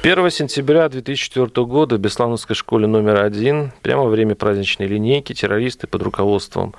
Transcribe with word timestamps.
1 0.00 0.30
сентября 0.30 0.88
2004 0.88 1.66
года 1.66 1.96
в 1.96 1.98
Беслановской 1.98 2.54
школе 2.54 2.86
номер 2.86 3.20
один, 3.20 3.72
прямо 3.82 4.04
во 4.04 4.10
время 4.10 4.36
праздничной 4.36 4.86
линейки, 4.86 5.32
террористы 5.32 5.88
под 5.88 6.02
руководством 6.04 6.72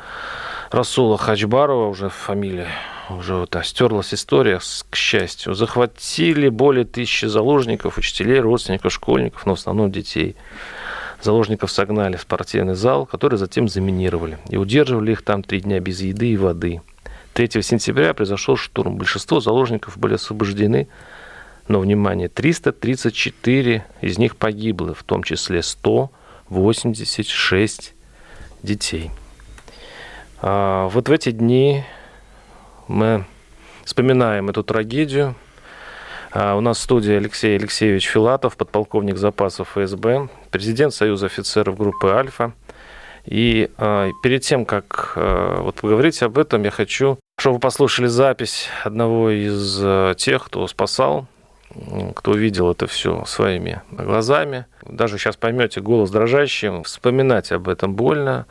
Расула 0.72 1.18
Хачбарова, 1.18 1.90
уже 1.90 2.08
фамилия, 2.08 2.70
уже 3.10 3.46
да, 3.52 3.62
стерлась 3.62 4.14
история, 4.14 4.62
к 4.90 4.96
счастью, 4.96 5.54
захватили 5.54 6.48
более 6.48 6.86
тысячи 6.86 7.26
заложников, 7.26 7.98
учителей, 7.98 8.40
родственников, 8.40 8.94
школьников, 8.94 9.46
но 9.46 9.56
в 9.56 9.60
основном 9.60 9.92
детей. 9.92 10.38
Заложников 11.22 11.72
согнали 11.72 12.16
в 12.16 12.22
спортивный 12.22 12.76
зал, 12.76 13.06
который 13.06 13.38
затем 13.38 13.68
заминировали. 13.68 14.38
И 14.48 14.56
удерживали 14.56 15.12
их 15.12 15.24
там 15.24 15.44
три 15.44 15.60
дня 15.60 15.82
без 15.82 16.00
еды 16.00 16.30
и 16.30 16.38
воды. 16.38 16.82
3 17.34 17.62
сентября 17.62 18.14
произошел 18.14 18.56
штурм. 18.56 18.98
Большинство 18.98 19.42
заложников 19.42 19.98
были 19.98 20.14
освобождены, 20.14 20.88
но, 21.70 21.80
внимание, 21.80 22.28
334 22.28 23.86
из 24.02 24.18
них 24.18 24.36
погибло, 24.36 24.94
в 24.96 25.04
том 25.04 25.24
числе 25.24 25.62
186 25.62 27.94
детей. 28.64 29.12
А 30.42 30.88
вот 30.88 31.08
в 31.08 31.12
эти 31.12 31.30
дни 31.30 31.84
мы 32.88 33.26
вспоминаем 33.86 34.50
эту 34.50 34.64
трагедию. 34.64 35.36
А 36.32 36.56
у 36.56 36.62
нас 36.62 36.80
в 36.80 36.82
студии 36.82 37.14
Алексей 37.14 37.56
Алексеевич 37.56 38.08
Филатов, 38.08 38.58
подполковник 38.58 39.18
запасов 39.18 39.74
ФСБ, 39.76 40.30
президент 40.50 40.92
Союза 40.94 41.28
офицеров 41.28 41.78
группы 41.78 42.10
«Альфа». 42.10 42.54
И 43.26 43.70
э, 43.78 44.10
перед 44.24 44.42
тем, 44.42 44.66
как 44.66 45.14
э, 45.16 45.58
вот 45.60 45.76
поговорить 45.76 46.24
об 46.24 46.40
этом, 46.40 46.64
я 46.64 46.72
хочу, 46.72 47.20
чтобы 47.38 47.56
вы 47.56 47.60
послушали 47.60 48.08
запись 48.08 48.70
одного 48.84 49.30
из 49.30 49.80
э, 49.84 50.16
тех, 50.18 50.46
кто 50.46 50.66
спасал 50.68 51.28
кто 52.16 52.34
видел 52.34 52.72
это 52.72 52.88
все 52.88 53.24
своими 53.26 53.82
глазами. 53.92 54.66
Даже 54.86 55.18
сейчас 55.18 55.38
поймете 55.38 55.82
голос 55.82 56.12
дрожащим. 56.12 56.84
Вспоминать 56.84 57.52
об 57.52 57.70
этом 57.70 57.96
больно. 57.96 58.46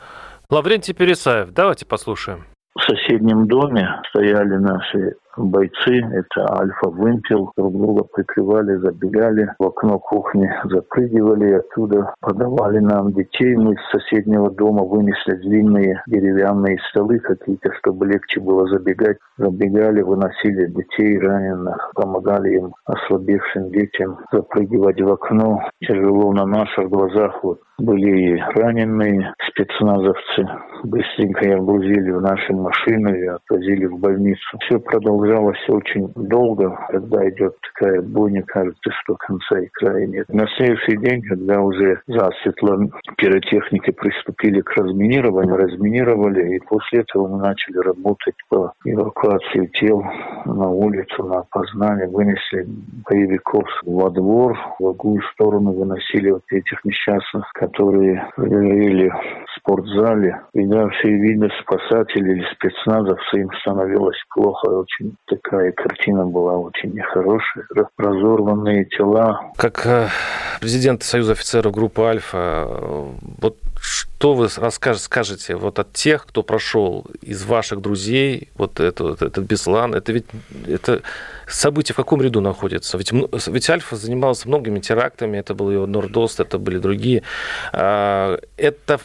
Лаврентий 0.49 0.93
Пересаев, 0.93 1.51
давайте 1.51 1.85
послушаем. 1.85 2.45
В 2.75 2.81
соседнем 2.81 3.47
доме 3.47 3.87
стояли 4.09 4.55
наши 4.55 5.15
бойцы, 5.45 6.01
это 6.11 6.45
альфа-вымпел, 6.59 7.51
друг 7.55 7.73
друга 7.73 8.03
прикрывали, 8.03 8.75
забегали 8.75 9.53
в 9.59 9.65
окно 9.65 9.99
кухни, 9.99 10.49
запрыгивали 10.65 11.53
оттуда, 11.53 12.13
подавали 12.21 12.79
нам 12.79 13.13
детей. 13.13 13.55
Мы 13.55 13.73
из 13.73 13.79
соседнего 13.91 14.51
дома 14.51 14.83
вынесли 14.83 15.35
длинные 15.35 16.01
деревянные 16.07 16.77
столы 16.89 17.19
какие-то, 17.19 17.71
чтобы 17.79 18.07
легче 18.07 18.39
было 18.39 18.67
забегать. 18.67 19.17
Забегали, 19.37 20.01
выносили 20.01 20.67
детей 20.67 21.19
раненых, 21.19 21.91
помогали 21.95 22.57
им, 22.57 22.73
ослабевшим 22.85 23.71
детям, 23.71 24.19
запрыгивать 24.31 25.01
в 25.01 25.11
окно. 25.11 25.61
Тяжело 25.81 26.33
на 26.33 26.45
наших 26.45 26.89
глазах 26.89 27.43
вот 27.43 27.61
были 27.77 28.35
и 28.35 28.43
раненые 28.55 29.33
спецназовцы. 29.49 30.47
Быстренько 30.83 31.47
их 31.47 31.63
грузили 31.63 32.11
в 32.11 32.21
наши 32.21 32.53
машины 32.53 33.17
и 33.19 33.27
отвозили 33.27 33.85
в 33.85 33.97
больницу. 33.99 34.57
Все 34.61 34.79
продолжалось 34.79 35.28
очень 35.35 36.11
долго. 36.15 36.77
Когда 36.89 37.27
идет 37.29 37.55
такая 37.73 38.01
бойня, 38.01 38.43
кажется, 38.43 38.91
что 39.01 39.15
конца 39.15 39.59
и 39.59 39.67
края 39.67 40.07
нет. 40.07 40.27
На 40.29 40.47
следующий 40.57 40.97
день, 40.97 41.21
когда 41.23 41.61
уже 41.61 42.01
засветло 42.07 42.79
пиротехники 43.17 43.91
приступили 43.91 44.61
к 44.61 44.71
разминированию, 44.77 45.57
разминировали, 45.57 46.55
и 46.55 46.59
после 46.59 47.01
этого 47.01 47.27
мы 47.27 47.39
начали 47.39 47.77
работать 47.77 48.35
по 48.49 48.73
эвакуации 48.85 49.65
тел 49.79 50.03
на 50.45 50.69
улицу, 50.69 51.23
на 51.23 51.39
опознание, 51.39 52.07
вынесли 52.07 52.65
боевиков 53.09 53.67
во 53.85 54.09
двор, 54.09 54.57
в 54.79 54.83
другую 54.83 55.21
сторону 55.33 55.71
выносили 55.73 56.31
вот 56.31 56.43
этих 56.51 56.83
несчастных, 56.83 57.49
которые 57.53 58.27
жили 58.37 59.09
в 59.09 59.59
спортзале. 59.59 60.41
Видавшие 60.53 61.17
виды 61.17 61.49
спасателей 61.61 62.33
или 62.33 62.45
спецназовцы, 62.53 63.39
им 63.39 63.51
становилось 63.61 64.21
плохо. 64.33 64.67
Очень 64.67 65.08
такая 65.25 65.71
картина 65.71 66.25
была 66.25 66.57
очень 66.57 66.93
нехорошая. 66.93 67.65
Разорванные 67.97 68.85
тела. 68.85 69.51
Как 69.57 69.85
э, 69.85 70.07
президент 70.59 71.03
Союза 71.03 71.33
офицеров 71.33 71.71
группы 71.73 72.01
«Альфа», 72.01 72.65
э, 72.67 73.11
вот 73.41 73.57
что 73.81 74.33
вы 74.33 74.49
расскажете, 74.57 75.05
скажете 75.05 75.55
вот 75.55 75.79
от 75.79 75.93
тех, 75.93 76.25
кто 76.25 76.43
прошел 76.43 77.05
из 77.21 77.45
ваших 77.45 77.81
друзей, 77.81 78.49
вот 78.55 78.79
это, 78.79 79.13
этот 79.13 79.39
Беслан, 79.39 79.95
это 79.95 80.11
ведь 80.11 80.25
это 80.67 81.01
событие 81.47 81.93
в 81.93 81.95
каком 81.95 82.21
ряду 82.21 82.41
находится? 82.41 82.97
Ведь, 82.97 83.11
ведь 83.47 83.69
Альфа 83.69 83.95
занимался 83.95 84.47
многими 84.47 84.79
терактами, 84.79 85.37
это 85.37 85.53
был 85.53 85.71
его 85.71 85.85
Нордост, 85.85 86.39
это 86.41 86.57
были 86.57 86.77
другие. 86.77 87.23
А, 87.71 88.39
это, 88.57 88.99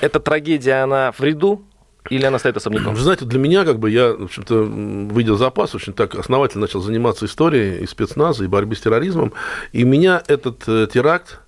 эта 0.00 0.20
трагедия, 0.20 0.82
она 0.82 1.12
в 1.12 1.20
ряду 1.20 1.62
или 2.10 2.24
она 2.24 2.38
стоит 2.38 2.56
особняком? 2.56 2.94
Вы 2.94 3.00
знаете, 3.00 3.24
для 3.24 3.38
меня, 3.38 3.64
как 3.64 3.78
бы, 3.78 3.90
я, 3.90 4.12
в 4.12 4.24
общем-то, 4.24 4.62
выйдя 4.62 5.34
в 5.34 5.38
запас, 5.38 5.74
очень 5.74 5.92
так 5.92 6.14
основательно 6.14 6.62
начал 6.62 6.80
заниматься 6.80 7.26
историей 7.26 7.82
и 7.82 7.86
спецназа, 7.86 8.44
и 8.44 8.46
борьбой 8.46 8.76
с 8.76 8.80
терроризмом. 8.80 9.32
И 9.72 9.84
меня 9.84 10.22
этот 10.26 10.64
э, 10.66 10.88
теракт, 10.92 11.40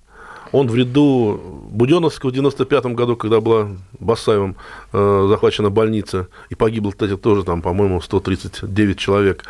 он 0.51 0.67
в 0.67 0.75
ряду 0.75 1.39
Буденовского 1.69 2.29
в 2.29 2.33
95 2.33 2.85
году, 2.87 3.15
когда 3.15 3.39
была 3.39 3.69
Басаевым 3.99 4.57
э, 4.91 5.25
захвачена 5.29 5.69
больница, 5.69 6.27
и 6.49 6.55
погибло, 6.55 6.91
кстати, 6.91 7.15
тоже 7.15 7.43
там, 7.43 7.61
по-моему, 7.61 8.01
139 8.01 8.97
человек. 8.97 9.43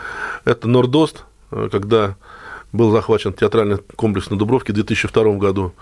Это 0.46 0.68
Нордост, 0.68 1.26
э, 1.52 1.70
когда 1.72 2.16
был 2.72 2.92
захвачен 2.92 3.34
театральный 3.34 3.78
комплекс 3.96 4.30
на 4.30 4.38
Дубровке 4.38 4.72
в 4.72 4.76
2002 4.76 5.34
году. 5.34 5.74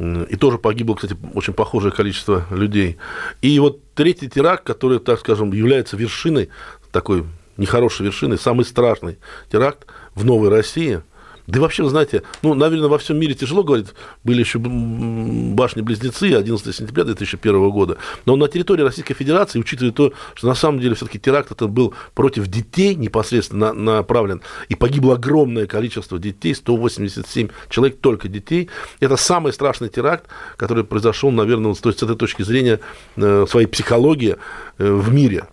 И 0.00 0.36
тоже 0.36 0.56
погибло, 0.56 0.94
кстати, 0.94 1.14
очень 1.34 1.52
похожее 1.52 1.92
количество 1.92 2.46
людей. 2.50 2.96
И 3.42 3.58
вот 3.58 3.80
третий 3.94 4.30
теракт, 4.30 4.64
который, 4.64 4.98
так 4.98 5.20
скажем, 5.20 5.52
является 5.52 5.96
вершиной, 5.96 6.48
такой 6.90 7.26
нехорошей 7.58 8.06
вершиной, 8.06 8.38
самый 8.38 8.64
страшный 8.64 9.18
теракт 9.52 9.86
в 10.14 10.24
Новой 10.24 10.48
России– 10.48 11.02
да 11.50 11.58
и 11.58 11.60
вообще, 11.60 11.88
знаете, 11.88 12.22
ну, 12.42 12.54
наверное, 12.54 12.88
во 12.88 12.98
всем 12.98 13.18
мире 13.18 13.34
тяжело 13.34 13.64
говорить. 13.64 13.88
Были 14.22 14.40
еще 14.40 14.58
башни-близнецы 14.60 16.34
11 16.34 16.74
сентября 16.74 17.04
2001 17.04 17.70
года. 17.70 17.96
Но 18.24 18.36
на 18.36 18.46
территории 18.46 18.82
Российской 18.82 19.14
Федерации, 19.14 19.58
учитывая 19.58 19.92
то, 19.92 20.12
что 20.34 20.46
на 20.46 20.54
самом 20.54 20.80
деле 20.80 20.94
все-таки 20.94 21.18
теракт 21.18 21.50
это 21.50 21.66
был 21.66 21.92
против 22.14 22.46
детей 22.46 22.94
непосредственно 22.94 23.72
направлен, 23.72 24.42
и 24.68 24.76
погибло 24.76 25.14
огромное 25.14 25.66
количество 25.66 26.18
детей, 26.20 26.54
187 26.54 27.48
человек 27.68 27.98
только 28.00 28.28
детей, 28.28 28.70
это 29.00 29.16
самый 29.16 29.52
страшный 29.52 29.88
теракт, 29.88 30.26
который 30.56 30.84
произошел, 30.84 31.32
наверное, 31.32 31.74
с 31.74 31.80
этой 31.80 32.16
точки 32.16 32.42
зрения 32.42 32.78
э, 33.16 33.46
своей 33.48 33.66
психологии 33.66 34.36
э, 34.78 34.92
в 34.92 35.12
мире. 35.12 35.46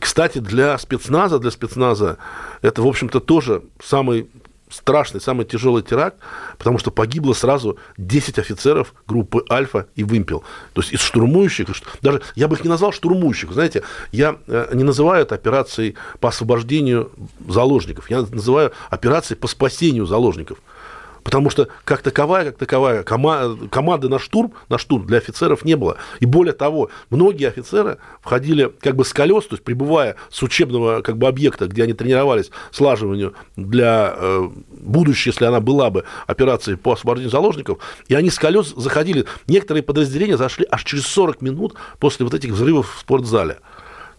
Кстати, 0.00 0.38
для 0.38 0.78
спецназа, 0.78 1.38
для 1.38 1.50
спецназа 1.50 2.16
это, 2.62 2.80
в 2.82 2.86
общем-то, 2.86 3.20
тоже 3.20 3.62
самый 3.84 4.28
страшный, 4.70 5.20
самый 5.20 5.44
тяжелый 5.44 5.82
теракт, 5.82 6.16
потому 6.58 6.78
что 6.78 6.90
погибло 6.90 7.32
сразу 7.32 7.78
10 7.98 8.38
офицеров 8.38 8.94
группы 9.06 9.44
«Альфа» 9.50 9.86
и 9.96 10.04
«Вымпел». 10.04 10.44
То 10.72 10.80
есть 10.80 10.92
из 10.92 11.00
штурмующих, 11.00 11.68
даже 12.02 12.22
я 12.34 12.48
бы 12.48 12.56
их 12.56 12.64
не 12.64 12.70
назвал 12.70 12.92
штурмующих, 12.92 13.52
знаете, 13.52 13.82
я 14.12 14.36
э, 14.46 14.70
не 14.72 14.84
называю 14.84 15.22
это 15.22 15.34
операцией 15.34 15.96
по 16.20 16.28
освобождению 16.28 17.10
заложников, 17.48 18.10
я 18.10 18.22
называю 18.22 18.72
операцией 18.90 19.38
по 19.38 19.48
спасению 19.48 20.06
заложников. 20.06 20.58
Потому 21.22 21.50
что 21.50 21.68
как 21.84 22.02
таковая, 22.02 22.46
как 22.46 22.56
таковая 22.56 23.02
кома- 23.02 23.68
команды 23.68 24.08
на 24.08 24.18
штурм, 24.18 24.52
на 24.68 24.78
штурм 24.78 25.06
для 25.06 25.18
офицеров 25.18 25.64
не 25.64 25.76
было. 25.76 25.96
И 26.20 26.26
более 26.26 26.52
того, 26.52 26.90
многие 27.10 27.48
офицеры 27.48 27.98
входили 28.20 28.72
как 28.80 28.96
бы 28.96 29.04
с 29.04 29.12
колес, 29.12 29.46
то 29.46 29.54
есть 29.54 29.64
прибывая 29.64 30.16
с 30.30 30.42
учебного 30.42 31.02
как 31.02 31.18
бы 31.18 31.26
объекта, 31.26 31.66
где 31.66 31.84
они 31.84 31.92
тренировались 31.92 32.50
слаживанию 32.70 33.34
для 33.56 34.14
э, 34.16 34.48
будущей, 34.70 35.30
если 35.30 35.44
она 35.44 35.60
была 35.60 35.90
бы, 35.90 36.04
операции 36.26 36.74
по 36.74 36.92
освобождению 36.92 37.30
заложников, 37.30 37.78
и 38.08 38.14
они 38.14 38.30
с 38.30 38.38
колес 38.38 38.72
заходили. 38.76 39.26
Некоторые 39.46 39.82
подразделения 39.82 40.36
зашли 40.36 40.66
аж 40.70 40.84
через 40.84 41.06
40 41.06 41.42
минут 41.42 41.74
после 41.98 42.24
вот 42.24 42.34
этих 42.34 42.52
взрывов 42.52 42.94
в 42.96 43.00
спортзале. 43.00 43.58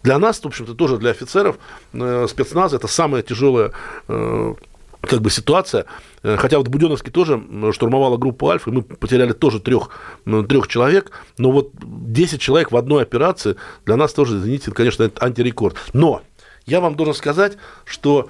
Для 0.02 0.18
нас, 0.18 0.40
в 0.40 0.46
общем-то, 0.46 0.74
тоже 0.74 0.98
для 0.98 1.10
офицеров 1.10 1.58
э, 1.92 2.26
спецназа 2.28 2.76
это 2.76 2.88
самое 2.88 3.22
тяжелое 3.22 3.72
э, 4.08 4.54
как 5.02 5.20
бы 5.20 5.30
ситуация, 5.30 5.86
э, 6.22 6.36
хотя 6.36 6.58
вот 6.58 6.68
Буденовский 6.68 7.10
тоже 7.10 7.42
штурмовала 7.72 8.16
группу 8.16 8.48
Альфа, 8.48 8.70
и 8.70 8.72
мы 8.72 8.82
потеряли 8.82 9.32
тоже 9.32 9.60
трех, 9.60 9.90
трех 10.24 10.68
человек, 10.68 11.10
но 11.38 11.50
вот 11.50 11.72
10 11.82 12.40
человек 12.40 12.72
в 12.72 12.76
одной 12.76 13.02
операции 13.02 13.56
для 13.84 13.96
нас 13.96 14.12
тоже, 14.12 14.38
извините, 14.38 14.70
конечно, 14.70 15.02
это 15.04 15.24
антирекорд. 15.24 15.76
Но 15.92 16.22
я 16.66 16.80
вам 16.80 16.94
должен 16.94 17.14
сказать, 17.14 17.56
что 17.84 18.28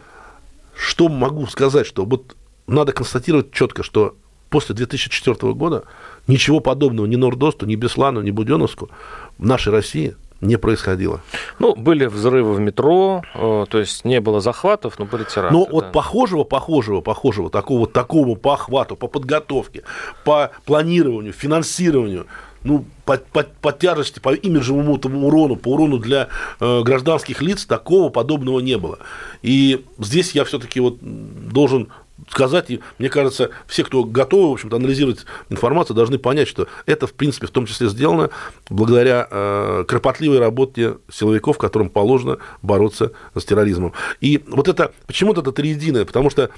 что 0.74 1.08
могу 1.08 1.46
сказать, 1.46 1.86
что 1.86 2.04
вот 2.04 2.34
надо 2.66 2.92
констатировать 2.92 3.52
четко, 3.52 3.82
что 3.82 4.16
после 4.48 4.74
2004 4.74 5.52
года 5.52 5.84
ничего 6.26 6.60
подобного 6.60 7.06
ни 7.06 7.16
Нордосту, 7.16 7.66
ни 7.66 7.74
Беслану, 7.74 8.22
ни 8.22 8.30
Буденовску 8.30 8.90
в 9.38 9.46
нашей 9.46 9.72
России 9.72 10.16
не 10.42 10.56
происходило. 10.56 11.22
Ну, 11.58 11.74
были 11.74 12.04
взрывы 12.04 12.54
в 12.54 12.60
метро, 12.60 13.22
э, 13.34 13.64
то 13.70 13.78
есть 13.78 14.04
не 14.04 14.20
было 14.20 14.40
захватов, 14.40 14.98
но 14.98 15.06
были 15.06 15.22
теракты. 15.24 15.56
Но 15.56 15.64
да. 15.64 15.72
вот 15.72 15.92
похожего, 15.92 16.44
похожего, 16.44 17.00
похожего, 17.00 17.48
такого, 17.48 17.86
такого 17.86 18.34
по 18.34 18.54
охвату, 18.54 18.96
по 18.96 19.06
подготовке, 19.06 19.84
по 20.24 20.50
планированию, 20.66 21.32
финансированию, 21.32 22.26
ну, 22.64 22.84
по, 23.04 23.18
по, 23.18 23.44
по 23.44 23.72
тяжести, 23.72 24.18
по 24.18 24.34
имиджевому 24.34 24.94
урону, 24.94 25.56
по 25.56 25.68
урону 25.68 25.98
для 25.98 26.28
э, 26.60 26.82
гражданских 26.82 27.40
лиц 27.40 27.64
такого 27.64 28.08
подобного 28.08 28.58
не 28.60 28.76
было. 28.78 28.98
И 29.42 29.84
здесь 29.98 30.32
я 30.32 30.44
все-таки 30.44 30.80
вот 30.80 30.98
должен 31.00 31.88
сказать, 32.28 32.70
мне 32.98 33.08
кажется, 33.08 33.50
все, 33.66 33.84
кто 33.84 34.04
готовы, 34.04 34.50
в 34.50 34.52
общем-то, 34.52 34.76
анализировать 34.76 35.24
информацию, 35.50 35.96
должны 35.96 36.18
понять, 36.18 36.48
что 36.48 36.66
это, 36.86 37.06
в 37.06 37.14
принципе, 37.14 37.46
в 37.46 37.50
том 37.50 37.66
числе 37.66 37.88
сделано 37.88 38.30
благодаря 38.68 39.26
э, 39.30 39.84
кропотливой 39.86 40.38
работе 40.38 40.98
силовиков, 41.12 41.58
которым 41.58 41.88
положено 41.88 42.38
бороться 42.62 43.12
с 43.34 43.44
терроризмом. 43.44 43.92
И 44.20 44.42
вот 44.46 44.68
это, 44.68 44.92
почему-то 45.06 45.40
это 45.40 45.52
триединое, 45.52 46.04
потому 46.04 46.30
что 46.30 46.50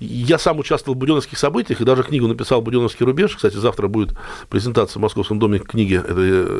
я 0.00 0.38
сам 0.38 0.58
участвовал 0.58 0.94
в 0.94 0.98
буденовских 0.98 1.38
событиях 1.38 1.80
и 1.80 1.84
даже 1.84 2.04
книгу 2.04 2.28
написал 2.28 2.62
«Буденовский 2.62 3.04
рубеж». 3.04 3.34
Кстати, 3.34 3.56
завтра 3.56 3.88
будет 3.88 4.10
презентация 4.48 5.00
в 5.00 5.02
Московском 5.02 5.38
доме 5.38 5.58
книги 5.58 5.96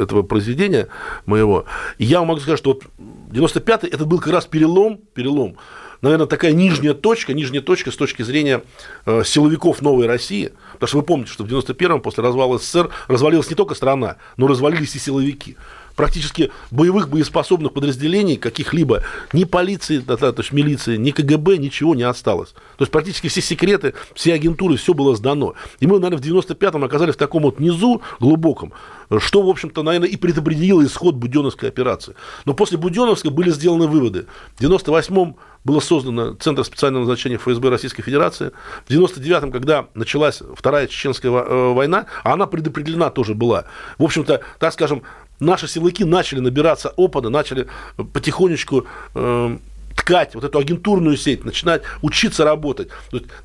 этого 0.02 0.23
произведения 0.23 0.88
моего. 1.25 1.64
И 1.99 2.05
я 2.05 2.23
могу 2.23 2.40
сказать, 2.40 2.58
что 2.58 2.75
вот 2.75 2.85
95-й 3.31 3.88
это 3.88 4.05
был 4.06 4.19
как 4.19 4.32
раз 4.32 4.46
перелом, 4.46 5.00
перелом 5.14 5.56
наверное, 6.03 6.27
такая 6.27 6.53
нижняя 6.53 6.95
точка, 6.95 7.35
нижняя 7.35 7.62
точка 7.62 7.91
с 7.91 7.97
точки 7.97 8.23
зрения 8.23 8.62
э, 9.06 9.23
силовиков 9.25 9.83
новой 9.83 10.06
России. 10.06 10.53
Потому 10.75 10.89
что 10.89 10.97
вы 10.99 11.03
помните, 11.05 11.33
что 11.33 11.45
в 11.45 11.49
91-м 11.49 12.00
после 12.00 12.23
развала 12.23 12.59
СССР 12.59 12.91
развалилась 13.09 13.50
не 13.50 13.56
только 13.56 13.75
страна, 13.75 14.17
но 14.37 14.47
развалились 14.47 14.95
и 14.95 14.99
силовики 14.99 15.56
практически 15.99 16.53
боевых 16.71 17.09
боеспособных 17.09 17.73
подразделений 17.73 18.37
каких-либо, 18.37 19.03
ни 19.33 19.43
полиции, 19.43 19.99
то 19.99 20.33
есть 20.39 20.53
милиции, 20.53 20.97
ни 20.97 21.11
КГБ, 21.11 21.59
ничего 21.59 21.97
не 21.97 22.05
осталось. 22.05 22.50
То 22.77 22.83
есть 22.85 22.93
практически 22.93 23.27
все 23.27 23.41
секреты, 23.41 23.95
все 24.15 24.33
агентуры, 24.33 24.77
все 24.77 24.95
было 24.95 25.17
сдано. 25.17 25.55
И 25.81 25.89
мы, 25.89 25.99
наверное, 25.99 26.23
в 26.23 26.25
95-м 26.25 26.85
оказались 26.85 27.17
в 27.17 27.19
таком 27.19 27.43
вот 27.43 27.59
низу 27.59 28.00
глубоком, 28.21 28.73
что, 29.19 29.43
в 29.43 29.49
общем-то, 29.49 29.83
наверное, 29.83 30.09
и 30.09 30.17
предопределило 30.17 30.85
исход 30.85 31.17
Буденовской 31.17 31.69
операции. 31.69 32.15
Но 32.45 32.55
после 32.55 32.79
Буденовской 32.79 33.33
были 33.33 33.50
сделаны 33.50 33.89
выводы. 33.89 34.27
В 34.56 34.62
98-м 34.62 35.35
было 35.65 35.81
создано 35.81 36.35
Центр 36.35 36.65
специального 36.65 37.03
назначения 37.03 37.39
ФСБ 37.39 37.71
Российской 37.71 38.03
Федерации. 38.03 38.53
В 38.87 38.91
99-м, 38.93 39.50
когда 39.50 39.89
началась 39.95 40.43
Вторая 40.55 40.87
Чеченская 40.87 41.33
э, 41.33 41.73
война, 41.73 42.06
она 42.23 42.47
предопределена 42.47 43.11
тоже 43.11 43.35
была. 43.35 43.65
В 43.99 44.05
общем-то, 44.05 44.41
так 44.61 44.73
скажем, 44.73 45.03
наши 45.40 45.69
силовики 45.69 46.05
начали 46.05 46.40
набираться 46.40 46.93
опыта, 46.96 47.31
начали 47.31 47.69
потихонечку 48.12 48.87
э, 49.14 49.58
ткать 49.99 50.35
вот 50.35 50.45
эту 50.45 50.59
агентурную 50.59 51.17
сеть, 51.17 51.45
начинать 51.45 51.83
учиться 52.03 52.45
работать. 52.45 52.89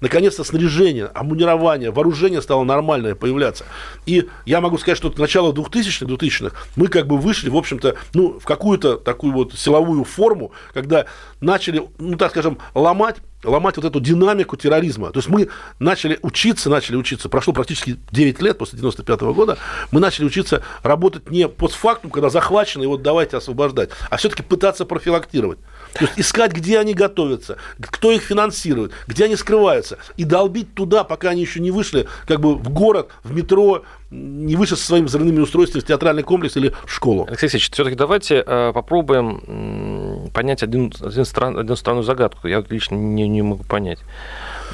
наконец-то 0.02 0.44
снаряжение, 0.44 1.06
амунирование, 1.14 1.92
вооружение 1.92 2.42
стало 2.42 2.64
нормальное 2.64 3.16
появляться. 3.16 3.66
И 4.06 4.28
я 4.46 4.62
могу 4.62 4.78
сказать, 4.78 4.98
что 4.98 5.10
к 5.10 5.18
началу 5.18 5.52
2000-х, 5.52 6.06
2000-х 6.06 6.56
мы 6.76 6.88
как 6.88 7.08
бы 7.08 7.18
вышли, 7.18 7.50
в 7.50 7.58
общем-то, 7.58 7.96
ну, 8.14 8.40
в 8.40 8.46
какую-то 8.46 8.98
такую 8.98 9.34
вот 9.34 9.54
силовую 9.54 10.04
форму, 10.04 10.52
когда 10.74 11.06
начали, 11.42 11.82
ну, 11.98 12.18
так 12.18 12.32
скажем, 12.32 12.60
ломать 12.74 13.18
ломать 13.44 13.76
вот 13.76 13.86
эту 13.86 14.00
динамику 14.00 14.56
терроризма. 14.56 15.12
То 15.12 15.20
есть 15.20 15.30
мы 15.30 15.50
начали 15.80 16.18
учиться, 16.22 16.70
начали 16.70 16.96
учиться, 16.96 17.30
прошло 17.30 17.54
практически 17.54 17.98
9 18.12 18.42
лет 18.42 18.58
после 18.58 18.80
95 18.80 19.22
-го 19.22 19.34
года, 19.34 19.58
мы 19.92 20.00
начали 20.00 20.26
учиться 20.26 20.64
работать 20.82 21.30
не 21.30 21.48
постфактум, 21.48 22.10
когда 22.10 22.30
захвачено, 22.30 22.84
и 22.84 22.88
вот 22.88 23.02
давайте 23.02 23.38
освобождать, 23.38 23.90
а 24.10 24.18
все-таки 24.18 24.44
пытаться 24.44 24.86
профилактировать. 24.86 25.60
То 25.94 26.06
есть 26.06 26.14
искать, 26.20 26.52
где 26.52 26.80
они 26.80 26.94
готовятся, 26.94 27.58
кто 27.80 28.12
их 28.12 28.24
финансирует, 28.24 28.92
где 29.08 29.26
они 29.26 29.36
скрываются, 29.36 29.98
и 30.18 30.24
долбить 30.24 30.74
туда, 30.74 31.04
пока 31.04 31.30
они 31.30 31.42
еще 31.42 31.60
не 31.60 31.72
вышли 31.72 32.08
как 32.26 32.40
бы 32.42 32.56
в 32.56 32.70
город, 32.70 33.10
в 33.24 33.34
метро, 33.34 33.84
не 34.10 34.56
вышли 34.56 34.76
со 34.76 34.86
своими 34.86 35.06
взрывными 35.06 35.40
устройствами 35.40 35.82
в 35.82 35.86
театральный 35.86 36.24
комплекс 36.24 36.58
или 36.58 36.74
в 36.86 36.92
школу. 36.92 37.26
Алексей 37.28 37.46
Алексеевич, 37.46 37.72
все-таки 37.72 37.96
давайте 37.96 38.44
э, 38.46 38.72
попробуем 38.74 40.30
понять 40.34 40.64
один, 40.64 40.92
один 41.00 41.26
стран, 41.26 41.58
одну 41.58 41.76
странную 41.76 42.04
загадку. 42.04 42.48
Я 42.48 42.64
лично 42.68 42.96
не, 42.96 43.28
не 43.28 43.42
могу 43.42 43.64
понять. 43.64 44.00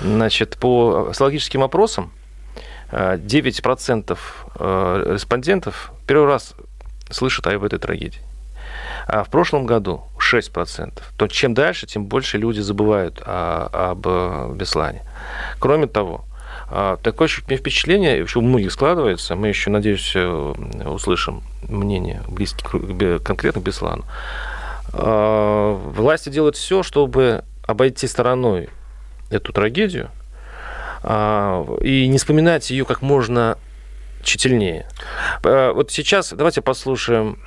Значит, 0.02 0.58
по 0.58 1.10
социологическим 1.10 1.64
опросам 1.64 2.12
9% 2.92 4.12
э, 4.12 4.16
э, 4.60 5.14
респондентов 5.14 5.92
первый 6.08 6.28
раз 6.28 6.56
слышат 7.10 7.48
о 7.48 7.52
этой 7.52 7.80
трагедии. 7.80 8.22
А 9.08 9.24
в 9.24 9.30
прошлом 9.30 9.66
году 9.66 10.04
6%. 10.38 10.94
То 11.18 11.28
чем 11.28 11.54
дальше, 11.54 11.88
тем 11.88 12.06
больше 12.06 12.38
люди 12.38 12.60
забывают 12.60 13.22
о, 13.26 13.92
об 13.92 14.08
э, 14.08 14.54
Беслане. 14.56 15.04
Кроме 15.60 15.88
того, 15.88 16.26
а, 16.72 16.98
такое 16.98 17.28
впечатление 17.28 18.20
еще 18.20 18.40
у 18.40 18.42
многих 18.44 18.72
складывается, 18.72 19.36
мы 19.36 19.48
еще, 19.48 19.72
надеюсь, 19.72 20.12
э, 20.16 20.54
услышим 20.86 21.42
мнение 21.68 22.22
близких 22.28 23.24
конкретно 23.24 23.62
к 23.62 23.64
Беслану. 23.64 24.06
А, 24.94 25.74
власти 25.74 26.30
делают 26.30 26.58
все, 26.58 26.84
чтобы 26.84 27.44
обойти 27.66 28.08
стороной 28.08 28.70
эту 29.32 29.52
трагедию 29.52 30.10
а, 31.02 31.66
и 31.82 32.08
не 32.08 32.20
вспоминать 32.20 32.70
ее 32.70 32.86
как 32.86 33.02
можно 33.02 33.58
тщательнее. 34.22 34.86
Вот 35.42 35.92
сейчас 35.92 36.34
давайте 36.34 36.62
послушаем 36.62 37.40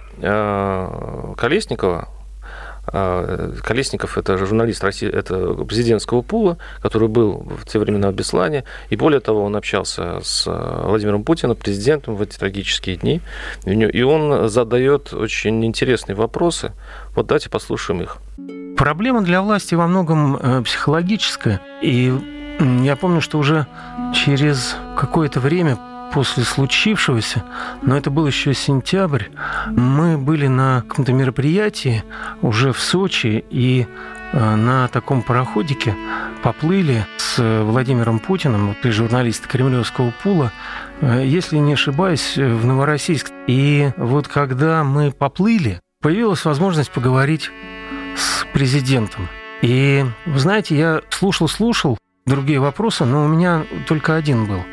Колесникова, 1.36 2.08
Колесников– 2.92 4.18
это 4.18 4.36
журналист 4.36 4.84
России, 4.84 5.08
это 5.08 5.54
президентского 5.64 6.22
пула, 6.22 6.58
который 6.82 7.08
был 7.08 7.46
в 7.62 7.66
те 7.66 7.78
времена 7.78 8.10
в 8.10 8.14
Беслане. 8.14 8.64
И 8.90 8.96
более 8.96 9.20
того, 9.20 9.44
он 9.44 9.56
общался 9.56 10.20
с 10.22 10.44
а, 10.46 10.86
Владимиром 10.86 11.24
Путиным, 11.24 11.56
президентом 11.56 12.16
в 12.16 12.22
эти 12.22 12.38
трагические 12.38 12.96
дни. 12.96 13.20
И 13.64 14.02
он 14.02 14.48
задает 14.48 15.14
очень 15.14 15.64
интересные 15.64 16.16
вопросы. 16.16 16.72
Вот 17.14 17.26
давайте 17.26 17.48
послушаем 17.48 18.02
их. 18.02 18.18
Проблема 18.76 19.22
для 19.22 19.40
власти 19.40 19.74
во 19.74 19.86
многом 19.86 20.36
э, 20.36 20.62
психологическая. 20.62 21.60
И 21.82 22.12
я 22.82 22.96
помню, 22.96 23.20
что 23.20 23.38
уже 23.38 23.66
через 24.14 24.76
какое-то 24.98 25.40
время 25.40 25.78
после 26.12 26.44
случившегося, 26.44 27.44
но 27.82 27.96
это 27.96 28.10
был 28.10 28.26
еще 28.26 28.54
сентябрь, 28.54 29.24
мы 29.68 30.18
были 30.18 30.46
на 30.46 30.84
каком-то 30.86 31.12
мероприятии 31.12 32.04
уже 32.42 32.72
в 32.72 32.80
Сочи 32.80 33.44
и 33.50 33.86
э, 34.32 34.54
на 34.56 34.88
таком 34.88 35.22
пароходике 35.22 35.94
поплыли 36.42 37.06
с 37.16 37.62
Владимиром 37.62 38.18
Путиным, 38.18 38.76
ты 38.82 38.92
журналист 38.92 39.46
Кремлевского 39.46 40.12
пула, 40.22 40.52
э, 41.00 41.22
если 41.24 41.56
не 41.56 41.72
ошибаюсь, 41.72 42.36
в 42.36 42.66
Новороссийск. 42.66 43.30
И 43.46 43.90
вот 43.96 44.28
когда 44.28 44.84
мы 44.84 45.12
поплыли, 45.12 45.80
появилась 46.02 46.44
возможность 46.44 46.90
поговорить 46.90 47.50
с 48.16 48.44
президентом. 48.52 49.28
И, 49.62 50.04
вы 50.26 50.38
знаете, 50.38 50.76
я 50.76 51.02
слушал-слушал 51.10 51.96
другие 52.26 52.60
вопросы, 52.60 53.04
но 53.04 53.24
у 53.24 53.28
меня 53.28 53.64
только 53.86 54.14
один 54.16 54.46
был– 54.46 54.62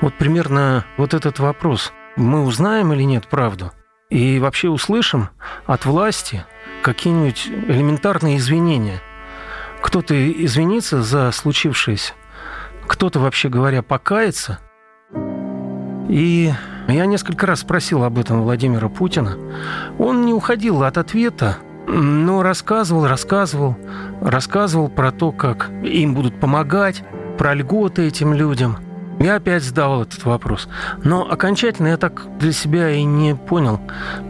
вот 0.00 0.14
примерно 0.14 0.84
вот 0.96 1.14
этот 1.14 1.38
вопрос. 1.38 1.92
Мы 2.16 2.44
узнаем 2.44 2.92
или 2.92 3.02
нет 3.02 3.28
правду? 3.28 3.72
И 4.08 4.38
вообще 4.38 4.68
услышим 4.68 5.28
от 5.66 5.86
власти 5.86 6.44
какие-нибудь 6.82 7.46
элементарные 7.46 8.38
извинения. 8.38 9.00
Кто-то 9.80 10.14
извинится 10.44 11.02
за 11.02 11.30
случившееся, 11.32 12.14
кто-то, 12.86 13.20
вообще 13.20 13.48
говоря, 13.48 13.82
покается. 13.82 14.58
И 16.08 16.52
я 16.88 17.06
несколько 17.06 17.46
раз 17.46 17.60
спросил 17.60 18.02
об 18.02 18.18
этом 18.18 18.42
Владимира 18.42 18.88
Путина. 18.88 19.38
Он 19.98 20.26
не 20.26 20.34
уходил 20.34 20.82
от 20.82 20.98
ответа, 20.98 21.58
но 21.90 22.42
рассказывал, 22.42 23.06
рассказывал, 23.06 23.76
рассказывал 24.20 24.88
про 24.88 25.12
то, 25.12 25.32
как 25.32 25.70
им 25.82 26.14
будут 26.14 26.38
помогать, 26.38 27.02
про 27.38 27.54
льготы 27.54 28.06
этим 28.06 28.34
людям– 28.34 28.76
я 29.20 29.36
опять 29.36 29.62
задавал 29.62 30.02
этот 30.02 30.24
вопрос. 30.24 30.66
Но 31.04 31.30
окончательно 31.30 31.88
я 31.88 31.98
так 31.98 32.22
для 32.38 32.52
себя 32.52 32.90
и 32.90 33.04
не 33.04 33.36
понял, 33.36 33.78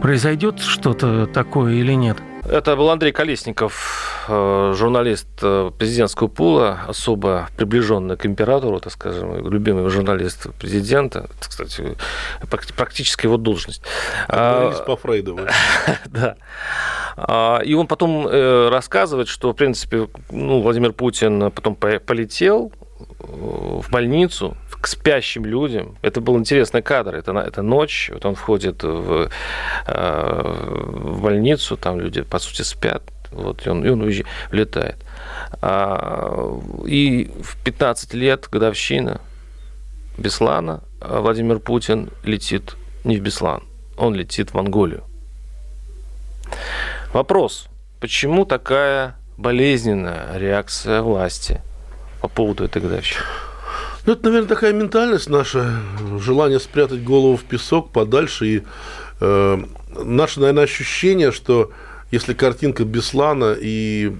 произойдет 0.01 0.59
что-то 0.59 1.27
такое 1.27 1.75
или 1.75 1.93
нет. 1.93 2.17
Это 2.45 2.75
был 2.75 2.89
Андрей 2.89 3.11
Колесников, 3.11 4.25
э, 4.27 4.73
журналист 4.75 5.27
э, 5.41 5.71
президентского 5.77 6.27
пула, 6.27 6.79
особо 6.87 7.49
приближенный 7.55 8.17
к 8.17 8.25
императору, 8.25 8.79
так 8.79 8.93
скажем, 8.93 9.47
любимый 9.47 9.89
журналист 9.89 10.47
президента. 10.55 11.29
Это, 11.37 11.49
кстати, 11.49 11.97
практически 12.75 13.27
его 13.27 13.37
должность. 13.37 13.83
Говорились 14.27 14.79
по 14.79 14.95
Фрейду. 14.95 15.39
Да. 16.05 16.35
А, 17.17 17.59
и 17.59 17.73
он 17.73 17.87
потом 17.87 18.27
э, 18.27 18.69
рассказывает, 18.69 19.27
что, 19.27 19.51
в 19.51 19.55
принципе, 19.55 20.07
ну, 20.31 20.61
Владимир 20.61 20.93
Путин 20.93 21.51
потом 21.51 21.75
полетел 21.75 22.71
в 23.19 23.89
больницу, 23.91 24.57
к 24.81 24.87
спящим 24.87 25.45
людям. 25.45 25.95
Это 26.01 26.19
был 26.21 26.37
интересный 26.37 26.81
кадр. 26.81 27.15
Это, 27.15 27.31
это 27.31 27.61
ночь, 27.61 28.09
вот 28.13 28.25
он 28.25 28.35
входит 28.35 28.83
в, 28.83 29.29
э, 29.87 30.41
в 30.85 31.21
больницу, 31.21 31.77
там 31.77 31.99
люди, 31.99 32.23
по 32.23 32.39
сути, 32.39 32.63
спят. 32.63 33.03
Вот, 33.31 33.65
и 33.65 33.69
он, 33.69 33.85
и 33.85 33.89
он 33.89 34.01
уезжает, 34.01 34.27
влетает. 34.49 34.97
А, 35.61 36.59
и 36.85 37.31
в 37.41 37.63
15 37.63 38.13
лет 38.13 38.47
годовщина 38.51 39.21
Беслана 40.17 40.81
а 40.99 41.21
Владимир 41.21 41.59
Путин 41.59 42.09
летит 42.23 42.75
не 43.03 43.17
в 43.17 43.21
Беслан, 43.21 43.63
он 43.97 44.15
летит 44.15 44.51
в 44.51 44.53
Монголию. 44.53 45.03
Вопрос, 47.13 47.67
почему 47.99 48.45
такая 48.45 49.15
болезненная 49.37 50.37
реакция 50.37 51.01
власти 51.01 51.61
по 52.21 52.27
поводу 52.27 52.65
этой 52.65 52.81
годовщины? 52.81 53.23
Ну, 54.05 54.13
это, 54.13 54.25
наверное, 54.25 54.47
такая 54.47 54.73
ментальность 54.73 55.29
наша, 55.29 55.79
желание 56.19 56.59
спрятать 56.59 57.03
голову 57.03 57.37
в 57.37 57.43
песок 57.43 57.91
подальше. 57.91 58.47
И 58.47 58.63
э, 59.19 59.63
наше, 60.03 60.39
наверное, 60.39 60.63
ощущение, 60.63 61.31
что 61.31 61.71
если 62.11 62.33
картинка 62.33 62.83
Беслана 62.83 63.55
и 63.59 64.11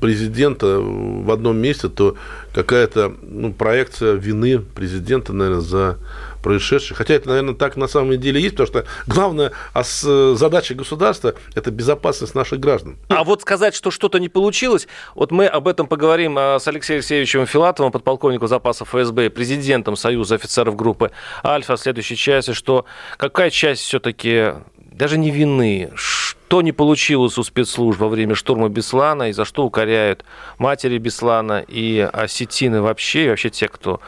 президента 0.00 0.80
в 0.80 1.30
одном 1.30 1.58
месте, 1.58 1.88
то 1.88 2.16
какая-то 2.52 3.14
ну, 3.22 3.52
проекция 3.52 4.14
вины 4.14 4.58
президента, 4.58 5.32
наверное, 5.32 5.60
за 5.60 5.98
происшедшее. 6.42 6.96
Хотя 6.96 7.14
это, 7.14 7.28
наверное, 7.28 7.54
так 7.54 7.76
на 7.76 7.86
самом 7.86 8.18
деле 8.18 8.40
есть, 8.40 8.56
потому 8.56 8.66
что 8.66 8.86
главная 9.06 9.52
задача 9.82 10.74
государства– 10.74 11.34
это 11.54 11.70
безопасность 11.70 12.34
наших 12.34 12.60
граждан. 12.60 12.96
А 13.08 13.24
вот 13.24 13.42
сказать, 13.42 13.74
что 13.74 13.90
что-то 13.90 14.18
не 14.18 14.28
получилось, 14.28 14.88
вот 15.14 15.30
мы 15.30 15.46
об 15.46 15.68
этом 15.68 15.86
поговорим 15.86 16.36
а, 16.38 16.58
с 16.58 16.68
Алексеем 16.68 16.98
Алексеевичем 16.98 17.46
Филатовым, 17.46 17.92
подполковником 17.92 18.48
запасов 18.48 18.88
ФСБ 18.88 19.30
президентом 19.30 19.96
Союза 19.96 20.36
офицеров 20.36 20.76
группы 20.76 21.10
«Альфа» 21.44 21.76
в 21.76 21.80
следующей 21.80 22.16
части, 22.16 22.52
что 22.52 22.84
какая 23.16 23.50
часть 23.50 23.82
все-таки 23.82 24.54
даже 24.76 25.18
не 25.18 25.30
вины, 25.30 25.90
что 25.94 26.62
не 26.62 26.72
получилось 26.72 27.38
у 27.38 27.42
спецслужб 27.42 28.00
во 28.00 28.08
время 28.08 28.34
штурма 28.34 28.68
Беслана 28.68 29.30
и 29.30 29.32
за 29.32 29.44
что 29.44 29.64
укоряют 29.64 30.24
матери 30.58 30.98
Беслана 30.98 31.64
и 31.66 32.00
осетины 32.00 32.82
вообще, 32.82 33.26
и 33.26 33.28
вообще 33.30 33.50
те, 33.50 33.68
кто 33.68 34.00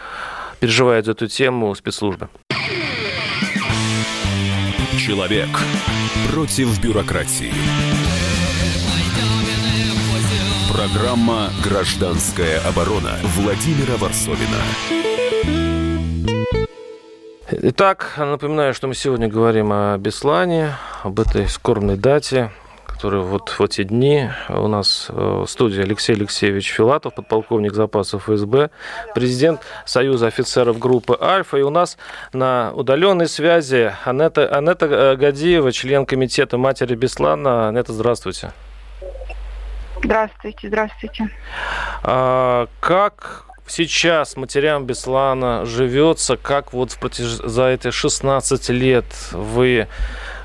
переживает 0.62 1.06
за 1.06 1.10
эту 1.10 1.26
тему 1.26 1.74
спецслужбы. 1.74 2.28
Человек 4.96 5.48
против 6.30 6.80
бюрократии. 6.80 7.52
Программа 10.72 11.50
«Гражданская 11.64 12.60
оборона» 12.60 13.18
Владимира 13.34 13.96
Варсовина. 13.96 14.62
Итак, 17.50 18.14
напоминаю, 18.16 18.72
что 18.72 18.86
мы 18.86 18.94
сегодня 18.94 19.26
говорим 19.26 19.72
о 19.72 19.98
Беслане, 19.98 20.76
об 21.02 21.18
этой 21.18 21.48
скорбной 21.48 21.96
дате, 21.96 22.52
которая 23.02 23.22
вот 23.22 23.48
в 23.48 23.60
эти 23.60 23.82
дни 23.82 24.30
у 24.48 24.68
нас 24.68 25.08
в 25.08 25.44
студии 25.48 25.82
Алексей 25.82 26.14
Алексеевич 26.14 26.70
Филатов, 26.70 27.16
подполковник 27.16 27.74
запасов 27.74 28.28
ФСБ, 28.28 28.70
президент 29.12 29.60
Союза 29.84 30.28
офицеров 30.28 30.78
группы 30.78 31.18
«Альфа». 31.20 31.56
И 31.56 31.62
у 31.62 31.70
нас 31.70 31.98
на 32.32 32.70
удаленной 32.72 33.26
связи 33.26 33.92
Анетта, 34.04 34.46
Анетта 34.56 34.86
э, 34.86 35.16
Гадиева, 35.16 35.72
член 35.72 36.06
комитета 36.06 36.58
«Матери 36.58 36.94
Беслана». 36.94 37.66
Анетта, 37.66 37.92
здравствуйте. 37.92 38.52
Здравствуйте, 40.04 40.68
здравствуйте. 40.68 41.28
А, 42.04 42.68
как 42.78 43.46
сейчас 43.66 44.36
матерям 44.36 44.84
Беслана 44.86 45.64
живется, 45.64 46.36
как 46.36 46.72
вот 46.72 46.92
в 46.92 46.98
протяж... 46.98 47.26
за 47.26 47.68
эти 47.68 47.90
16 47.90 48.68
лет 48.70 49.04
вы 49.32 49.88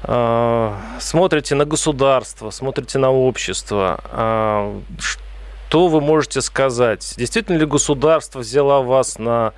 э, 0.04 0.74
смотрите 1.00 1.56
на 1.56 1.66
государство, 1.66 2.50
смотрите 2.50 3.00
на 3.00 3.12
общество, 3.12 4.00
э, 4.12 4.80
что 5.00 5.88
вы 5.88 6.00
можете 6.00 6.42
сказать? 6.42 7.16
Действительно 7.18 7.58
ли 7.58 7.66
государство 7.66 8.40
взяло 8.40 8.82
вас 8.82 9.20
на 9.20 9.54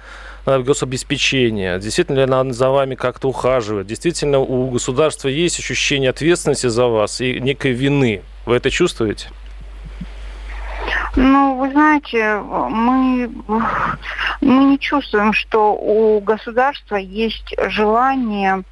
гособеспечение? 0.46 1.80
Действительно 1.80 2.18
ли 2.18 2.24
она 2.24 2.52
за 2.52 2.70
вами 2.70 2.96
как-то 2.96 3.30
ухаживает? 3.30 3.88
Действительно 3.88 4.40
у 4.40 4.70
государства 4.70 5.28
есть 5.28 5.60
ощущение 5.60 6.10
ответственности 6.10 6.68
за 6.68 6.88
вас 6.88 7.22
и 7.22 7.40
некой 7.40 7.74
вины? 7.74 8.24
Вы 8.46 8.56
это 8.56 8.72
чувствуете? 8.72 9.30
Ну, 11.16 11.56
вы 11.56 11.72
знаете, 11.72 12.38
мы, 12.40 13.30
мы 14.42 14.64
не 14.64 14.80
чувствуем, 14.80 15.34
что 15.34 15.74
у 15.74 16.20
государства 16.22 16.96
есть 16.96 17.54
желание, 17.68 18.64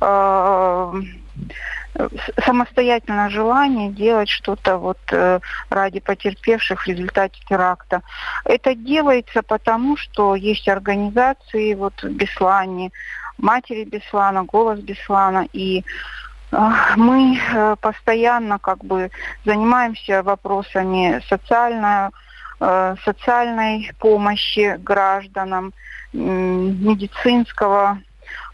э, 0.00 0.92
самостоятельное 2.44 3.28
желание 3.28 3.90
делать 3.90 4.28
что-то 4.28 4.78
вот 4.78 4.98
э, 5.10 5.40
ради 5.70 6.00
потерпевших 6.00 6.82
в 6.82 6.86
результате 6.86 7.40
теракта. 7.48 8.02
Это 8.44 8.74
делается 8.74 9.42
потому, 9.42 9.96
что 9.96 10.34
есть 10.34 10.68
организации 10.68 11.74
вот 11.74 12.02
в 12.02 12.10
Беслане, 12.10 12.90
матери 13.38 13.84
Беслана, 13.84 14.44
голос 14.44 14.80
Беслана 14.80 15.46
и 15.52 15.84
мы 16.96 17.38
э, 17.38 17.76
постоянно 17.80 18.58
как 18.58 18.84
бы 18.84 19.10
занимаемся 19.44 20.22
вопросами 20.22 21.22
социальной, 21.28 22.10
э, 22.60 22.96
социальной 23.04 23.90
помощи 23.98 24.76
гражданам, 24.78 25.72
медицинского 26.12 27.98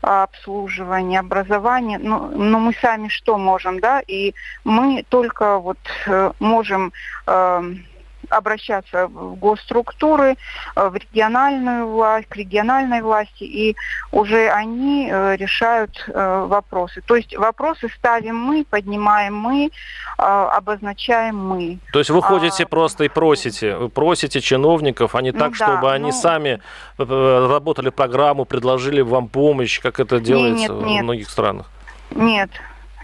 обслуживания, 0.01 1.21
образования, 1.21 1.99
но, 1.99 2.31
ну, 2.33 2.45
но 2.45 2.59
мы 2.61 2.75
сами 2.81 3.09
что 3.09 3.37
можем, 3.37 3.81
да, 3.81 4.01
и 4.07 4.35
мы 4.65 5.05
только 5.09 5.59
вот 5.59 5.79
э, 6.07 6.33
можем 6.39 6.93
эм, 7.27 7.85
обращаться 8.31 9.07
в 9.07 9.37
госструктуры, 9.37 10.37
э, 10.77 10.89
в 10.89 10.95
региональную 10.95 11.87
власть, 11.87 12.29
к 12.29 12.37
региональной 12.37 13.03
власти, 13.03 13.45
и 13.45 13.77
уже 14.13 14.49
они 14.49 15.09
э, 15.11 15.37
решают 15.37 16.05
э, 16.09 16.47
вопросы. 16.49 17.03
То 17.07 17.17
есть 17.17 17.37
вопросы 17.37 17.89
ставим 17.97 18.37
мы, 18.37 18.65
поднимаем 18.69 19.35
мы, 19.37 19.71
обозначаем 20.17 21.37
мы. 21.37 21.79
То 21.93 22.01
есть 22.01 22.11
вы 22.11 22.23
ходите 22.23 22.65
а, 22.65 22.67
просто 22.67 23.05
и 23.05 23.09
просите, 23.09 23.77
вы 23.77 23.89
просите 23.89 24.41
чиновников, 24.41 25.15
а 25.15 25.23
не 25.23 25.33
так, 25.33 25.51
ну, 25.51 25.55
чтобы 25.55 25.83
да, 25.83 25.93
они 25.93 26.11
ну, 26.11 26.13
сами 26.13 26.61
работали 26.99 27.91
программу, 27.91 28.45
предложили 28.45 29.01
вам 29.01 29.29
помощь, 29.29 29.81
как 29.81 30.01
это 30.01 30.21
делается 30.21 30.73
нет, 30.73 30.85
нет, 30.85 31.01
в 31.01 31.05
многих 31.05 31.31
странах? 31.31 31.71
Нет, 32.11 32.51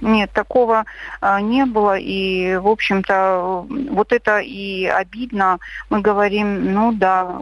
нет, 0.00 0.30
такого 0.32 0.84
а, 1.20 1.40
не 1.40 1.64
было. 1.64 1.96
И, 1.98 2.56
в 2.56 2.68
общем-то, 2.68 3.66
вот 3.90 4.12
это 4.12 4.38
и 4.38 4.86
обидно. 4.86 5.58
Мы 5.90 6.00
говорим, 6.00 6.72
ну 6.72 6.92
да, 6.92 7.40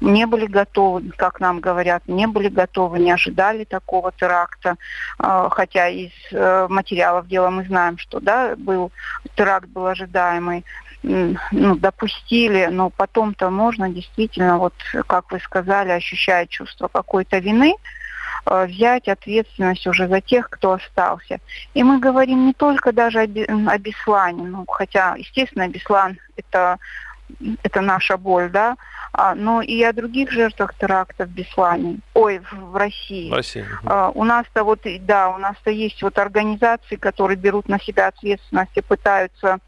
не 0.00 0.26
были 0.26 0.46
готовы, 0.46 1.10
как 1.16 1.40
нам 1.40 1.60
говорят, 1.60 2.02
не 2.06 2.26
были 2.26 2.48
готовы, 2.48 2.98
не 2.98 3.12
ожидали 3.12 3.64
такого 3.64 4.12
теракта. 4.12 4.76
А, 5.18 5.48
хотя 5.48 5.88
из 5.88 6.12
э, 6.32 6.66
материалов 6.68 7.28
дела 7.28 7.50
мы 7.50 7.64
знаем, 7.64 7.98
что 7.98 8.20
да, 8.20 8.54
был 8.56 8.92
теракт 9.36 9.68
был 9.68 9.86
ожидаемый 9.86 10.64
ну, 11.02 11.76
допустили, 11.76 12.68
но 12.70 12.90
потом-то 12.90 13.50
можно 13.50 13.88
действительно, 13.88 14.58
вот 14.58 14.74
как 15.06 15.30
вы 15.30 15.38
сказали, 15.40 15.90
ощущая 15.90 16.46
чувство 16.46 16.88
какой-то 16.88 17.38
вины, 17.38 17.76
взять 18.44 19.08
ответственность 19.08 19.86
уже 19.86 20.08
за 20.08 20.20
тех, 20.20 20.48
кто 20.50 20.72
остался. 20.72 21.40
И 21.74 21.82
мы 21.82 21.98
говорим 21.98 22.46
не 22.46 22.54
только 22.54 22.92
даже 22.92 23.20
о, 23.20 23.78
Беслане, 23.78 24.44
ну, 24.44 24.64
хотя, 24.66 25.14
естественно, 25.16 25.68
Беслан 25.68 26.18
это, 26.36 26.78
это 27.62 27.80
наша 27.80 28.16
боль, 28.16 28.50
да, 28.50 28.76
а, 29.12 29.34
но 29.34 29.62
и 29.62 29.82
о 29.82 29.92
других 29.92 30.30
жертвах 30.30 30.74
теракта 30.74 31.26
в 31.26 31.30
Беслане, 31.30 31.98
ой, 32.14 32.40
в, 32.52 32.76
России. 32.76 33.30
В 33.30 33.34
России. 33.34 33.64
А, 33.84 34.10
у 34.14 34.24
нас-то 34.24 34.64
вот, 34.64 34.80
да, 35.00 35.30
у 35.30 35.38
нас-то 35.38 35.70
есть 35.70 36.02
вот 36.02 36.18
организации, 36.18 36.96
которые 36.96 37.36
берут 37.36 37.68
на 37.68 37.80
себя 37.80 38.08
ответственность 38.08 38.76
и 38.76 38.80
пытаются 38.80 39.58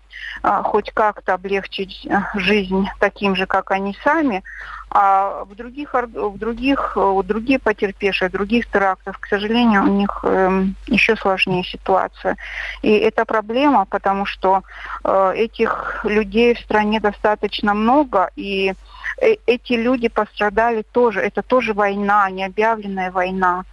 хоть 0.43 0.91
как-то 0.93 1.35
облегчить 1.35 2.07
э, 2.07 2.21
жизнь 2.35 2.89
таким 2.99 3.37
же, 3.37 3.47
как 3.47 3.71
они 3.71 3.97
сами, 4.03 4.43
а 4.91 5.45
в 5.45 5.55
других, 5.55 5.95
в 5.95 6.39
других, 6.39 6.97
у 6.97 7.23
другие 7.23 7.61
потерпевшие, 7.61 8.29
других 8.29 8.67
терактах, 8.67 9.21
к 9.21 9.27
сожалению, 9.27 9.85
у 9.85 9.87
них 9.87 10.21
э, 10.25 10.65
еще 10.89 11.17
сложнее 11.17 11.63
ситуация. 11.63 12.37
И 12.83 12.91
это 12.91 13.25
проблема, 13.25 13.85
потому 13.85 14.27
что 14.27 14.63
э, 15.05 15.33
этих 15.37 16.05
людей 16.05 16.55
в 16.55 16.61
стране 16.61 16.99
достаточно 16.99 17.73
много, 17.73 18.31
и 18.35 18.75
э, 19.23 19.37
эти 19.47 19.75
люди 19.75 20.09
пострадали 20.09 20.83
тоже. 20.83 21.21
Это 21.21 21.43
тоже 21.43 21.73
война, 21.73 22.29
необъявленная 22.31 23.13
война. 23.13 23.65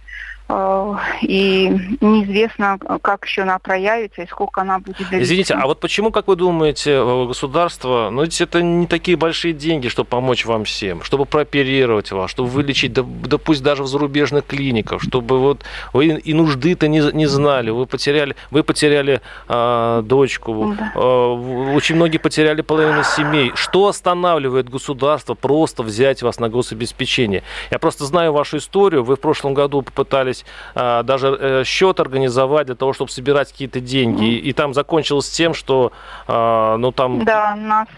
Э, 0.48 0.94
и 1.22 1.68
неизвестно, 2.00 2.78
как 3.02 3.24
еще 3.26 3.42
она 3.42 3.58
проявится 3.58 4.22
и 4.22 4.26
сколько 4.26 4.62
она 4.62 4.78
будет 4.78 4.96
длиться. 4.96 5.22
Извините, 5.22 5.54
а 5.54 5.66
вот 5.66 5.80
почему, 5.80 6.10
как 6.10 6.26
вы 6.28 6.36
думаете, 6.36 6.92
э, 6.92 7.26
государство, 7.26 8.08
ну 8.10 8.22
ведь 8.22 8.40
это 8.40 8.62
не 8.62 8.86
такие 8.86 9.16
большие 9.16 9.52
деньги, 9.52 9.88
чтобы 9.88 10.08
помочь 10.08 10.46
вам 10.46 10.64
всем, 10.64 11.02
чтобы 11.02 11.26
прооперировать 11.26 12.12
вас, 12.12 12.30
чтобы 12.30 12.48
вылечить, 12.48 12.94
да, 12.94 13.04
да 13.04 13.36
пусть 13.36 13.62
даже 13.62 13.82
в 13.82 13.86
зарубежных 13.86 14.46
клиниках, 14.46 15.02
чтобы 15.02 15.38
вот 15.38 15.64
вы 15.92 16.06
и 16.06 16.32
нужды-то 16.32 16.88
не, 16.88 17.00
не 17.12 17.26
знали, 17.26 17.70
вы 17.70 17.86
потеряли, 17.86 18.34
вы 18.50 18.62
потеряли 18.62 19.20
э, 19.48 20.02
дочку, 20.04 20.74
да. 20.78 20.92
э, 20.94 21.72
очень 21.74 21.96
многие 21.96 22.18
потеряли 22.18 22.62
половину 22.62 23.02
семей. 23.04 23.52
Что 23.54 23.88
останавливает 23.88 24.70
государство 24.70 25.34
просто 25.34 25.82
взять 25.82 26.22
вас 26.22 26.40
на 26.40 26.48
гособеспечение? 26.48 27.42
Я 27.70 27.78
просто 27.78 28.04
знаю 28.06 28.32
вашу 28.32 28.56
историю, 28.56 29.04
вы 29.04 29.16
в 29.16 29.20
прошлом 29.20 29.52
году 29.52 29.82
попытались 29.82 30.37
пытались 30.38 30.44
а, 30.74 31.02
даже 31.02 31.36
э, 31.38 31.64
счет 31.64 32.00
организовать 32.00 32.66
для 32.66 32.74
того, 32.74 32.92
чтобы 32.92 33.10
собирать 33.10 33.50
какие-то 33.50 33.80
деньги. 33.80 34.22
Mm. 34.22 34.26
И, 34.26 34.38
и 34.38 34.52
там 34.52 34.74
закончилось 34.74 35.28
тем, 35.30 35.54
что 35.54 35.92
а, 36.26 36.76
ну 36.76 36.92
там 36.92 37.24
да, 37.24 37.54
нас, 37.56 37.88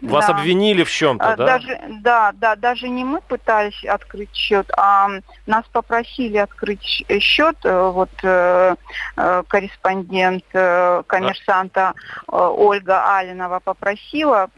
вас 0.00 0.26
да. 0.26 0.34
обвинили 0.34 0.84
в 0.84 0.90
чем-то, 0.90 1.32
а, 1.32 1.36
да? 1.36 1.46
Даже, 1.46 1.80
да, 2.02 2.32
да, 2.34 2.56
даже 2.56 2.88
не 2.88 3.04
мы 3.04 3.20
пытались 3.20 3.84
открыть 3.84 4.34
счет, 4.34 4.70
а 4.76 5.08
нас 5.46 5.64
попросили 5.72 6.38
открыть 6.38 7.04
счет. 7.20 7.56
Э, 7.64 7.90
вот 7.90 8.10
э, 8.22 8.74
корреспондент 9.48 10.44
коммерсанта 10.52 11.94
Ольга 12.26 13.16
Алинова 13.16 13.60
попросила 13.60 14.48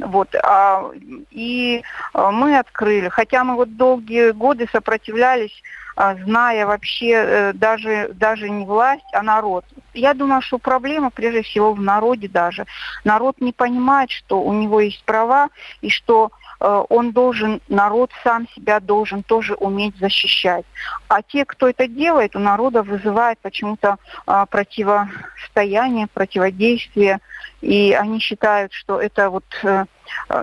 вот, 0.00 0.34
а, 0.42 0.90
и 1.30 1.82
мы 2.14 2.58
открыли. 2.58 3.08
Хотя 3.08 3.44
мы 3.44 3.56
вот 3.56 3.76
долгие 3.76 4.32
годы 4.32 4.68
сопротивлялись 4.70 5.62
а, 5.94 6.14
зная 6.16 6.66
вообще 6.66 7.10
э, 7.10 7.52
даже, 7.52 8.10
даже 8.14 8.48
не 8.48 8.64
власть, 8.64 9.04
а 9.12 9.22
народ. 9.22 9.64
Я 9.92 10.14
думаю, 10.14 10.40
что 10.40 10.58
проблема 10.58 11.10
прежде 11.10 11.42
всего 11.42 11.74
в 11.74 11.80
народе 11.80 12.28
даже. 12.28 12.66
Народ 13.04 13.40
не 13.40 13.52
понимает, 13.52 14.10
что 14.10 14.40
у 14.40 14.52
него 14.52 14.80
есть 14.80 15.04
права 15.04 15.50
и 15.82 15.90
что 15.90 16.30
э, 16.30 16.41
он 16.88 17.10
должен, 17.12 17.60
народ 17.68 18.10
сам 18.22 18.48
себя 18.54 18.78
должен 18.78 19.22
тоже 19.22 19.54
уметь 19.54 19.96
защищать. 19.98 20.64
А 21.08 21.22
те, 21.22 21.44
кто 21.44 21.68
это 21.68 21.88
делает, 21.88 22.36
у 22.36 22.38
народа 22.38 22.82
вызывает 22.82 23.38
почему-то 23.40 23.96
а, 24.26 24.46
противостояние, 24.46 26.06
противодействие. 26.06 27.18
И 27.60 27.92
они 27.92 28.20
считают, 28.20 28.72
что 28.72 29.00
это 29.00 29.30
вот 29.30 29.44
э, 29.62 29.84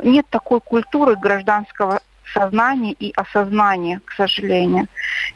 нет 0.04 0.26
такой 0.30 0.62
культуры 0.62 1.16
гражданского 1.18 2.00
сознание 2.34 2.94
и 2.94 3.12
осознание, 3.16 4.02
к 4.06 4.14
сожалению. 4.14 4.88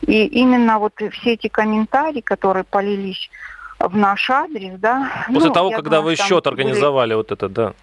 И 0.02 0.26
именно 0.26 0.80
вот 0.80 0.94
все 1.12 1.34
эти 1.34 1.48
комментарии, 1.48 2.22
которые 2.22 2.64
полились 2.64 3.30
в 3.80 3.98
наш 3.98 4.30
адрес, 4.30 4.80
да. 4.80 5.26
После 5.28 5.50
ну, 5.50 5.54
того, 5.54 5.70
когда 5.72 5.98
думаю, 5.98 6.04
вы 6.04 6.16
счет 6.16 6.48
организовали 6.48 7.10
были... 7.10 7.18
вот 7.18 7.32
это, 7.32 7.50
да. 7.50 7.74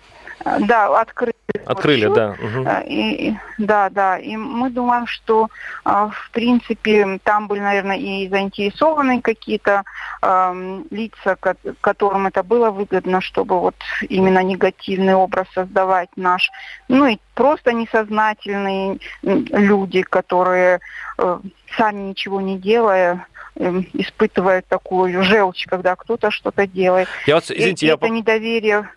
Да, 0.44 1.00
открыли. 1.00 1.35
Открыли, 1.66 2.06
счет. 2.06 2.14
да. 2.14 2.30
Угу. 2.30 2.68
И, 2.87 3.35
да, 3.59 3.90
да. 3.90 4.18
И 4.18 4.37
мы 4.37 4.70
думаем, 4.70 5.06
что, 5.06 5.49
а, 5.85 6.09
в 6.09 6.30
принципе, 6.32 7.18
там 7.25 7.47
были, 7.47 7.61
наверное, 7.61 7.97
и 7.97 8.28
заинтересованные 8.28 9.20
какие-то 9.20 9.82
э, 10.23 10.82
лица, 10.90 11.37
которым 11.80 12.26
это 12.26 12.42
было 12.42 12.70
выгодно, 12.70 13.20
чтобы 13.20 13.61
вот 13.61 13.75
именно 14.09 14.42
негативный 14.42 15.14
образ 15.14 15.47
создавать 15.54 16.09
наш. 16.16 16.50
Ну 16.88 17.06
и 17.06 17.18
просто 17.35 17.73
несознательные 17.73 18.99
люди, 19.23 20.02
которые 20.02 20.80
э, 21.18 21.40
сами 21.76 22.00
ничего 22.00 22.40
не 22.40 22.59
делая, 22.59 23.26
эм, 23.57 23.87
испытывают 23.92 24.66
такую 24.66 25.23
желчь, 25.23 25.66
когда 25.66 25.97
кто-то 25.97 26.30
что-то 26.30 26.67
делает. 26.67 27.08
Я 27.26 27.36
вот, 27.36 27.50
извините, 27.50 27.86
и, 27.86 27.89
я... 27.89 27.95
Это 27.95 28.08
недоверие 28.08 28.89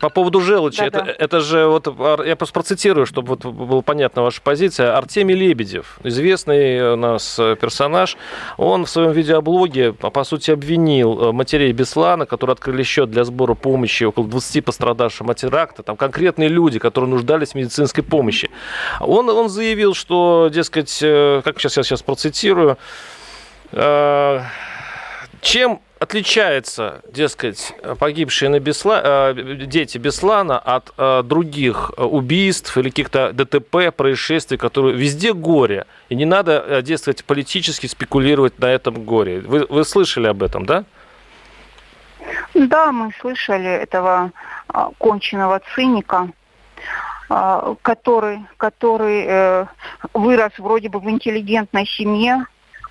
по 0.00 0.08
поводу 0.08 0.40
желчи, 0.40 0.82
это, 0.82 1.00
это 1.00 1.40
же 1.40 1.66
вот 1.66 1.86
я 2.26 2.36
просто 2.36 2.52
процитирую, 2.52 3.06
чтобы 3.06 3.28
вот 3.28 3.44
была 3.44 3.82
понятна 3.82 4.22
ваша 4.22 4.40
позиция. 4.42 4.96
Артемий 4.96 5.34
Лебедев, 5.34 5.98
известный 6.02 6.94
у 6.94 6.96
нас 6.96 7.36
персонаж, 7.36 8.16
он 8.56 8.86
в 8.86 8.90
своем 8.90 9.12
видеоблоге, 9.12 9.92
по 9.92 10.24
сути, 10.24 10.50
обвинил 10.50 11.32
матерей 11.32 11.72
Беслана, 11.72 12.26
которые 12.26 12.54
открыли 12.54 12.82
счет 12.82 13.10
для 13.10 13.24
сбора 13.24 13.54
помощи 13.54 14.04
около 14.04 14.26
20 14.26 14.64
пострадавшим 14.64 15.30
от 15.30 15.36
теракта, 15.36 15.82
там 15.82 15.96
конкретные 15.96 16.48
люди, 16.48 16.78
которые 16.78 17.10
нуждались 17.10 17.50
в 17.50 17.54
медицинской 17.54 18.02
помощи. 18.02 18.50
Он, 19.00 19.28
он 19.30 19.48
заявил, 19.48 19.94
что, 19.94 20.50
дескать, 20.52 20.98
э, 21.02 21.42
как 21.44 21.60
сейчас 21.60 21.76
я 21.76 21.82
сейчас 21.82 22.02
процитирую, 22.02 22.72
э, 22.72 22.76
чем 23.72 25.80
отличается, 25.98 27.02
дескать, 27.12 27.74
погибшие 27.98 28.48
на 28.48 28.60
Бесла... 28.60 29.00
Э, 29.02 29.34
дети 29.34 29.98
Беслана 29.98 30.58
от 30.58 30.92
э, 30.96 31.22
других 31.24 31.92
убийств 31.96 32.76
или 32.76 32.90
каких-то 32.90 33.32
ДТП, 33.32 33.94
происшествий, 33.94 34.58
которые 34.58 34.96
везде 34.96 35.32
горе. 35.32 35.86
И 36.08 36.14
не 36.14 36.24
надо, 36.24 36.64
э, 36.66 36.82
дескать, 36.82 37.24
политически 37.24 37.86
спекулировать 37.86 38.58
на 38.58 38.66
этом 38.66 39.04
горе. 39.04 39.40
Вы, 39.40 39.66
вы 39.68 39.84
слышали 39.84 40.28
об 40.28 40.42
этом, 40.42 40.66
да? 40.66 40.84
Да, 42.54 42.92
мы 42.92 43.12
слышали 43.20 43.68
этого 43.68 44.32
а, 44.68 44.90
конченного 44.98 45.60
циника, 45.74 46.28
а, 47.28 47.74
который, 47.82 48.40
который 48.56 49.66
вырос 50.12 50.52
вроде 50.58 50.88
бы 50.88 51.00
в 51.00 51.08
интеллигентной 51.08 51.86
семье, 51.86 52.46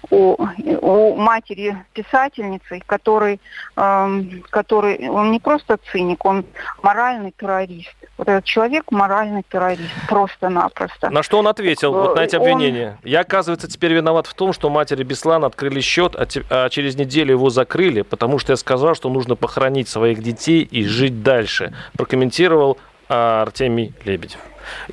у, 0.09 0.37
у 0.81 1.15
матери 1.15 1.77
писательницы, 1.93 2.81
который, 2.85 3.39
эм, 3.75 4.43
который, 4.49 5.09
он 5.09 5.31
не 5.31 5.39
просто 5.39 5.79
циник, 5.91 6.25
он 6.25 6.45
моральный 6.81 7.33
террорист. 7.37 7.93
Вот 8.17 8.27
этот 8.27 8.45
человек 8.45 8.91
моральный 8.91 9.43
террорист, 9.49 9.91
просто-напросто. 10.07 11.09
На 11.09 11.23
что 11.23 11.39
он 11.39 11.47
ответил, 11.47 11.93
вот 11.93 12.15
на 12.15 12.21
эти 12.21 12.35
обвинения? 12.35 12.97
Он... 13.03 13.09
Я, 13.09 13.21
оказывается, 13.21 13.69
теперь 13.69 13.93
виноват 13.93 14.27
в 14.27 14.33
том, 14.33 14.53
что 14.53 14.69
матери 14.69 15.03
Беслана 15.03 15.47
открыли 15.47 15.81
счет, 15.81 16.15
а, 16.15 16.25
те, 16.25 16.43
а 16.49 16.69
через 16.69 16.95
неделю 16.95 17.33
его 17.33 17.49
закрыли, 17.49 18.01
потому 18.01 18.39
что 18.39 18.53
я 18.53 18.57
сказал, 18.57 18.95
что 18.95 19.09
нужно 19.09 19.35
похоронить 19.35 19.89
своих 19.89 20.23
детей 20.23 20.61
и 20.61 20.83
жить 20.85 21.21
дальше. 21.21 21.73
Прокомментировал 21.97 22.77
а, 23.09 23.43
Артемий 23.43 23.93
Лебедев. 24.05 24.39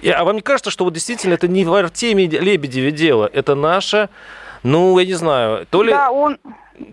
А 0.04 0.24
вам 0.24 0.36
не 0.36 0.42
кажется, 0.42 0.70
что 0.70 0.84
вот 0.84 0.92
действительно 0.94 1.34
это 1.34 1.48
не 1.48 1.64
в 1.64 1.72
Артемии 1.72 2.26
Лебедеве 2.26 2.90
дело, 2.90 3.28
это 3.32 3.54
наша 3.54 4.08
ну, 4.64 4.98
я 4.98 5.06
не 5.06 5.12
знаю, 5.12 5.66
то 5.66 5.82
ли... 5.82 5.92
Да, 5.92 6.10
он... 6.10 6.38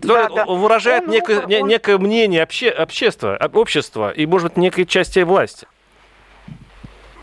То 0.00 0.08
да, 0.08 0.28
ли 0.28 0.34
да. 0.36 0.44
выражает 0.44 1.04
он, 1.04 1.10
некое, 1.10 1.40
он... 1.40 1.66
некое 1.66 1.98
мнение 1.98 2.44
обще, 2.44 2.70
общества, 2.70 3.36
общества 3.52 4.10
и, 4.10 4.26
может 4.26 4.48
быть, 4.48 4.56
некой 4.58 4.86
части 4.86 5.20
власти. 5.20 5.66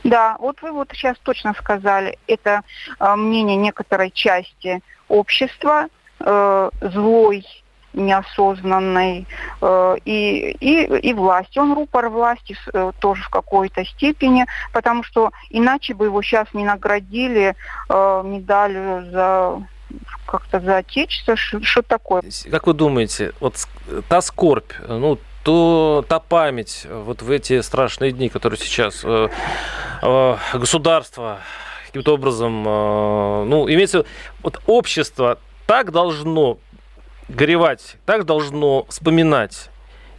Да, 0.03 0.35
вот 0.39 0.61
вы 0.61 0.71
вот 0.71 0.89
сейчас 0.91 1.17
точно 1.23 1.53
сказали, 1.53 2.17
это 2.27 2.63
э, 2.99 3.15
мнение 3.15 3.55
некоторой 3.55 4.11
части 4.11 4.81
общества, 5.07 5.87
э, 6.19 6.69
злой, 6.81 7.45
неосознанной, 7.93 9.27
э, 9.61 9.95
и, 10.05 10.57
и, 10.59 10.83
и 10.85 11.13
власти. 11.13 11.59
Он 11.59 11.73
рупор 11.73 12.09
власти 12.09 12.57
э, 12.73 12.91
тоже 12.99 13.23
в 13.23 13.29
какой-то 13.29 13.85
степени, 13.85 14.45
потому 14.73 15.03
что 15.03 15.31
иначе 15.49 15.93
бы 15.93 16.05
его 16.05 16.21
сейчас 16.21 16.47
не 16.53 16.65
наградили 16.65 17.55
э, 17.89 18.21
медалью 18.25 19.11
за 19.11 19.61
как-то 20.25 20.59
за 20.59 20.77
отечество, 20.77 21.35
что 21.35 21.81
такое. 21.81 22.23
Как 22.51 22.67
вы 22.67 22.73
думаете, 22.73 23.33
вот 23.39 23.67
та 24.07 24.21
скорбь, 24.21 24.71
ну, 24.87 25.17
то 25.43 26.05
та 26.07 26.19
память 26.19 26.85
вот 26.89 27.21
в 27.21 27.31
эти 27.31 27.61
страшные 27.61 28.11
дни, 28.11 28.29
которые 28.29 28.59
сейчас 28.59 29.01
э, 29.03 29.29
э, 30.01 30.37
государство 30.53 31.39
каким-то 31.87 32.13
образом, 32.13 32.67
э, 32.67 33.43
ну, 33.45 33.67
имеется 33.69 34.05
вот 34.43 34.61
общество 34.67 35.39
так 35.65 35.91
должно 35.91 36.59
горевать, 37.27 37.97
так 38.05 38.25
должно 38.25 38.85
вспоминать 38.89 39.69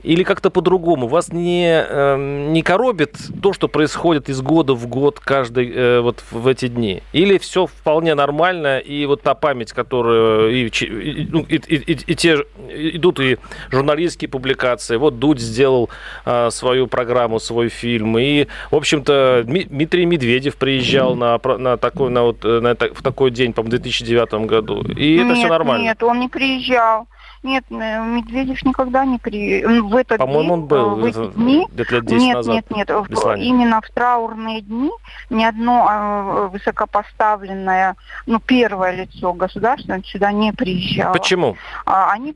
Или 0.02 0.22
как-то 0.22 0.50
по-другому? 0.50 1.08
Вас 1.08 1.32
не, 1.32 1.66
э, 1.66 2.46
не 2.50 2.62
коробит 2.62 3.16
то, 3.42 3.52
что 3.52 3.68
происходит 3.68 4.28
из 4.28 4.40
года 4.40 4.74
в 4.74 4.86
год 4.86 5.20
каждый 5.20 5.70
э, 5.72 6.00
вот 6.00 6.24
в 6.30 6.46
эти 6.46 6.68
дни? 6.68 7.02
Или 7.12 7.38
все 7.38 7.66
вполне 7.66 8.14
нормально, 8.14 8.78
и 8.78 9.06
вот 9.06 9.22
та 9.22 9.34
память, 9.34 9.72
которая... 9.72 10.50
И, 10.50 10.68
и, 10.68 11.28
ну, 11.30 11.40
и, 11.48 11.56
и, 11.56 11.92
и 11.92 12.14
те 12.14 12.44
идут 12.70 13.20
и 13.20 13.38
журналистские 13.70 14.28
публикации. 14.28 14.96
Вот 14.96 15.18
Дудь 15.18 15.40
сделал 15.40 15.90
э, 16.24 16.50
свою 16.50 16.86
программу, 16.86 17.38
свой 17.38 17.68
фильм. 17.68 18.18
И, 18.18 18.46
в 18.70 18.76
общем-то, 18.76 19.44
Дмитрий 19.44 20.06
Медведев 20.06 20.56
приезжал 20.56 21.14
на, 21.14 21.38
на, 21.58 21.76
такой, 21.76 22.10
на, 22.10 22.22
вот, 22.22 22.42
на, 22.44 22.74
в 22.74 23.02
такой 23.02 23.30
день, 23.30 23.52
по-моему, 23.52 23.76
в 23.76 23.80
2009 23.80 24.46
году. 24.46 24.82
И 24.82 25.16
нет, 25.16 25.26
это 25.26 25.34
все 25.34 25.48
нормально. 25.48 25.84
Нет, 25.84 26.02
он 26.02 26.20
не 26.20 26.28
приезжал. 26.28 27.06
Нет, 27.42 27.64
э, 27.70 28.04
Медведев 28.04 28.62
никогда 28.64 29.06
не 29.06 29.18
при... 29.18 29.64
В 29.64 29.96
этот 29.96 30.18
По-моему, 30.18 30.42
день, 30.42 30.50
он 30.52 30.66
был 30.66 30.96
в 30.96 31.04
эти 31.04 31.26
дни... 31.34 31.66
где-то 31.72 31.94
лет 31.94 32.04
10 32.04 32.22
нет, 32.22 32.34
назад. 32.34 32.54
Нет, 32.54 32.70
нет, 32.70 32.88
нет. 32.88 33.38
Именно 33.38 33.80
в 33.80 33.88
траурные 33.90 34.60
дни 34.60 34.90
ни 35.30 35.42
одно 35.42 35.86
а, 35.88 36.48
высокопоставленное, 36.48 37.96
ну, 38.26 38.40
первое 38.40 38.92
лицо 38.92 39.32
государства 39.32 39.98
сюда 40.04 40.32
не 40.32 40.52
приезжало. 40.52 41.14
Почему? 41.14 41.56
А, 41.86 42.12
они, 42.12 42.34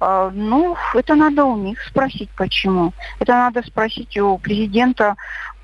а, 0.00 0.30
ну, 0.34 0.76
это 0.94 1.14
надо 1.14 1.44
у 1.44 1.56
них 1.56 1.80
спросить, 1.82 2.30
почему. 2.36 2.92
Это 3.20 3.32
надо 3.32 3.62
спросить 3.62 4.18
у 4.18 4.38
президента 4.38 5.14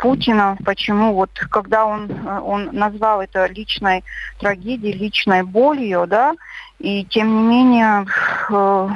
Путина, 0.03 0.57
почему 0.65 1.15
вот 1.15 1.31
когда 1.49 1.87
он, 1.87 2.11
он 2.27 2.71
назвал 2.73 3.23
это 3.23 3.47
личной 3.47 4.03
трагедией, 4.41 4.95
личной 4.95 5.45
болью, 5.45 6.09
да, 6.09 6.35
и 6.81 7.05
тем 7.05 7.29
не 7.37 7.43
менее 7.43 8.07
э, 8.51 8.89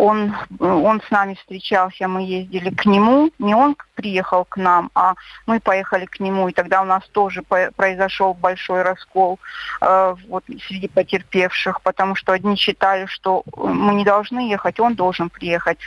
он, 0.00 0.34
он 0.58 1.02
с 1.02 1.10
нами 1.10 1.34
встречался, 1.34 2.08
мы 2.08 2.22
ездили 2.22 2.70
к 2.70 2.86
нему, 2.86 3.30
не 3.38 3.54
он 3.54 3.76
приехал 3.94 4.46
к 4.46 4.56
нам, 4.56 4.90
а 4.94 5.14
мы 5.46 5.60
поехали 5.60 6.06
к 6.06 6.20
нему, 6.20 6.48
и 6.48 6.52
тогда 6.52 6.80
у 6.80 6.86
нас 6.86 7.06
тоже 7.08 7.42
произошел 7.42 8.32
большой 8.32 8.80
раскол 8.80 9.38
э, 9.82 10.14
вот, 10.28 10.44
среди 10.66 10.88
потерпевших, 10.88 11.82
потому 11.82 12.14
что 12.14 12.32
одни 12.32 12.56
считали, 12.56 13.04
что 13.06 13.42
мы 13.56 13.94
не 13.94 14.04
должны 14.04 14.50
ехать, 14.50 14.80
он 14.80 14.94
должен 14.94 15.28
приехать, 15.28 15.78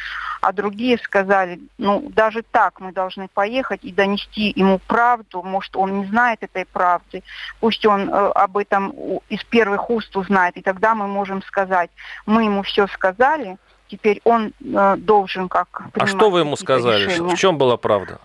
а 0.42 0.54
другие 0.54 1.00
сказали, 1.00 1.60
ну 1.80 2.08
даже 2.10 2.44
так 2.44 2.80
мы 2.80 2.92
должны 2.92 3.28
поехать 3.28 3.84
и 3.84 3.92
донести 3.92 4.54
ему 4.56 4.78
правду, 4.78 5.42
может 5.42 5.76
он 5.76 6.02
не 6.02 6.06
знает 6.06 6.44
этой 6.44 6.66
правды, 6.66 7.24
пусть 7.60 7.84
он 7.86 8.10
э, 8.10 8.14
об 8.14 8.58
этом 8.58 8.92
из 9.30 9.44
первых 9.44 9.90
уст 9.90 10.16
узнает, 10.16 10.56
и 10.56 10.62
тогда 10.62 10.94
мы 10.94 11.08
можем 11.08 11.42
сказать, 11.42 11.90
мы 12.28 12.44
ему 12.44 12.62
все 12.62 12.86
сказали, 12.88 13.58
теперь 13.94 14.22
он 14.24 14.54
э, 14.60 14.96
должен 14.98 15.50
как 15.50 15.68
А 15.94 16.08
что 16.08 16.32
вы 16.32 16.40
ему 16.40 16.56
сказали? 16.56 17.06
Решения. 17.06 17.36
В 17.36 17.38
чем 17.38 17.58
была 17.58 17.78
правда? 17.78 18.20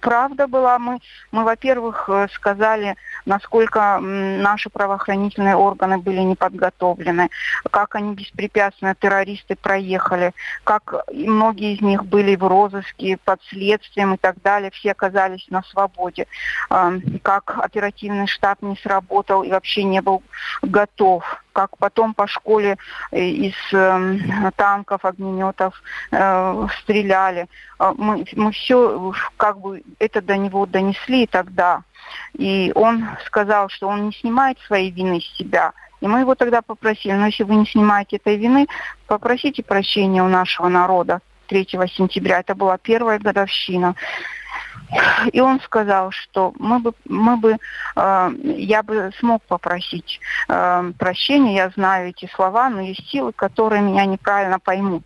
Правда 0.00 0.46
была. 0.46 0.78
Мы, 0.78 0.98
мы 1.32 1.44
во-первых, 1.44 2.08
э, 2.08 2.28
сказали, 2.32 2.94
насколько 3.26 3.98
наши 4.00 4.70
правоохранительные 4.70 5.56
органы 5.56 5.98
были 5.98 6.20
не 6.20 6.36
подготовлены, 6.36 7.28
как 7.70 7.96
они 7.96 8.14
беспрепятственно, 8.14 8.94
террористы 8.94 9.56
проехали, 9.56 10.32
как 10.62 10.94
многие 11.12 11.74
из 11.74 11.80
них 11.80 12.04
были 12.04 12.36
в 12.36 12.46
розыске, 12.46 13.18
под 13.24 13.42
следствием 13.48 14.14
и 14.14 14.16
так 14.16 14.40
далее, 14.42 14.70
все 14.70 14.92
оказались 14.92 15.46
на 15.50 15.62
свободе, 15.64 16.26
как 17.22 17.58
оперативный 17.58 18.28
штаб 18.28 18.62
не 18.62 18.76
сработал 18.76 19.42
и 19.42 19.50
вообще 19.50 19.82
не 19.82 20.00
был 20.00 20.22
готов 20.62 21.24
как 21.52 21.76
потом 21.78 22.14
по 22.14 22.26
школе 22.26 22.76
э, 23.10 23.20
из 23.20 23.54
э, 23.72 24.50
танков, 24.56 25.04
огнеметов 25.04 25.82
э, 26.10 26.66
стреляли. 26.82 27.48
А 27.78 27.92
мы, 27.92 28.24
мы 28.34 28.52
все 28.52 29.12
как 29.36 29.58
бы 29.60 29.82
это 29.98 30.20
до 30.20 30.36
него 30.36 30.66
донесли 30.66 31.26
тогда. 31.26 31.82
И 32.36 32.72
он 32.74 33.08
сказал, 33.26 33.68
что 33.68 33.88
он 33.88 34.06
не 34.06 34.12
снимает 34.12 34.58
своей 34.60 34.90
вины 34.90 35.20
с 35.20 35.36
себя. 35.36 35.72
И 36.00 36.08
мы 36.08 36.20
его 36.20 36.34
тогда 36.34 36.62
попросили, 36.62 37.12
ну 37.12 37.26
если 37.26 37.44
вы 37.44 37.54
не 37.54 37.66
снимаете 37.66 38.16
этой 38.16 38.36
вины, 38.36 38.66
попросите 39.06 39.62
прощения 39.62 40.22
у 40.22 40.28
нашего 40.28 40.68
народа 40.68 41.20
3 41.46 41.68
сентября. 41.94 42.40
Это 42.40 42.54
была 42.54 42.76
первая 42.78 43.18
годовщина. 43.18 43.94
И 45.32 45.40
он 45.40 45.60
сказал, 45.60 46.10
что 46.10 46.52
мы 46.58 46.78
бы, 46.78 46.92
мы 47.08 47.36
бы 47.36 47.56
э, 47.96 48.30
я 48.44 48.82
бы 48.82 49.10
смог 49.18 49.42
попросить 49.44 50.20
э, 50.48 50.92
прощения, 50.98 51.56
я 51.56 51.70
знаю 51.70 52.10
эти 52.10 52.30
слова, 52.34 52.68
но 52.68 52.80
есть 52.80 53.08
силы, 53.08 53.32
которые 53.32 53.82
меня 53.82 54.04
неправильно 54.04 54.58
поймут. 54.58 55.04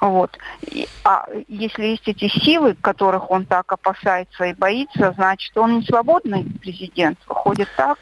Вот. 0.00 0.38
И, 0.62 0.88
а 1.04 1.26
если 1.48 1.86
есть 1.86 2.06
эти 2.06 2.28
силы, 2.28 2.74
которых 2.74 3.30
он 3.30 3.46
так 3.46 3.72
опасается 3.72 4.44
и 4.44 4.54
боится, 4.54 5.12
значит, 5.16 5.56
он 5.56 5.78
не 5.78 5.82
свободный 5.82 6.44
президент, 6.60 7.18
выходит 7.26 7.68
так. 7.76 7.98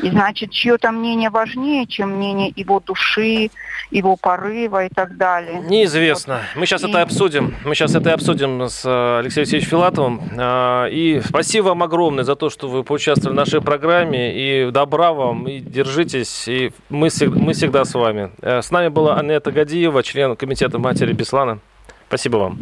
И 0.00 0.10
значит, 0.10 0.50
чье-то 0.50 0.92
мнение 0.92 1.30
важнее, 1.30 1.86
чем 1.86 2.16
мнение 2.16 2.52
его 2.54 2.80
души, 2.80 3.50
его 3.90 4.16
порыва 4.16 4.84
и 4.84 4.88
так 4.88 5.16
далее. 5.16 5.60
Неизвестно. 5.60 6.34
Вот. 6.34 6.60
Мы 6.60 6.66
сейчас 6.66 6.84
и... 6.84 6.88
это 6.88 7.02
обсудим. 7.02 7.54
Мы 7.64 7.74
сейчас 7.74 7.94
это 7.94 8.12
обсудим 8.12 8.62
с 8.68 8.84
э, 8.84 9.18
Алексеем 9.20 9.42
Алексеевичем 9.42 9.70
Филатовым. 9.70 10.20
А, 10.38 10.86
и 10.86 11.20
спасибо 11.24 11.68
вам 11.68 11.82
огромное 11.82 12.24
за 12.24 12.36
то, 12.36 12.50
что 12.50 12.68
вы 12.68 12.84
поучаствовали 12.84 13.34
в 13.34 13.36
нашей 13.36 13.60
программе. 13.60 14.34
И 14.34 14.70
добра 14.70 15.12
вам, 15.12 15.48
и 15.48 15.60
держитесь. 15.60 16.48
И 16.48 16.72
мы, 16.88 17.08
мы 17.20 17.52
всегда 17.52 17.84
с 17.84 17.94
вами. 17.94 18.30
Э, 18.42 18.60
с 18.62 18.70
нами 18.70 18.88
была 18.88 19.16
Анетта 19.16 19.50
Гадиева, 19.50 20.02
член 20.02 20.36
комитета 20.36 20.78
матери 20.78 21.12
Беслана. 21.12 21.60
Спасибо 22.08 22.36
вам. 22.36 22.58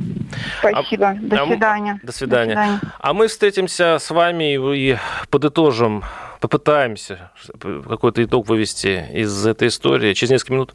Спасибо. 0.60 1.08
А, 1.08 1.14
до, 1.14 1.20
свидания. 1.20 1.28
до 1.28 1.46
свидания. 1.46 2.00
До 2.02 2.12
свидания. 2.12 2.80
А 2.98 3.12
мы 3.12 3.28
встретимся 3.28 3.98
с 3.98 4.10
вами 4.10 4.76
и 4.76 4.96
подытожим 5.28 6.02
попытаемся 6.44 7.30
какой-то 7.88 8.22
итог 8.22 8.46
вывести 8.48 9.08
из 9.14 9.46
этой 9.46 9.68
истории 9.68 10.12
через 10.12 10.32
несколько 10.32 10.52
минут. 10.52 10.74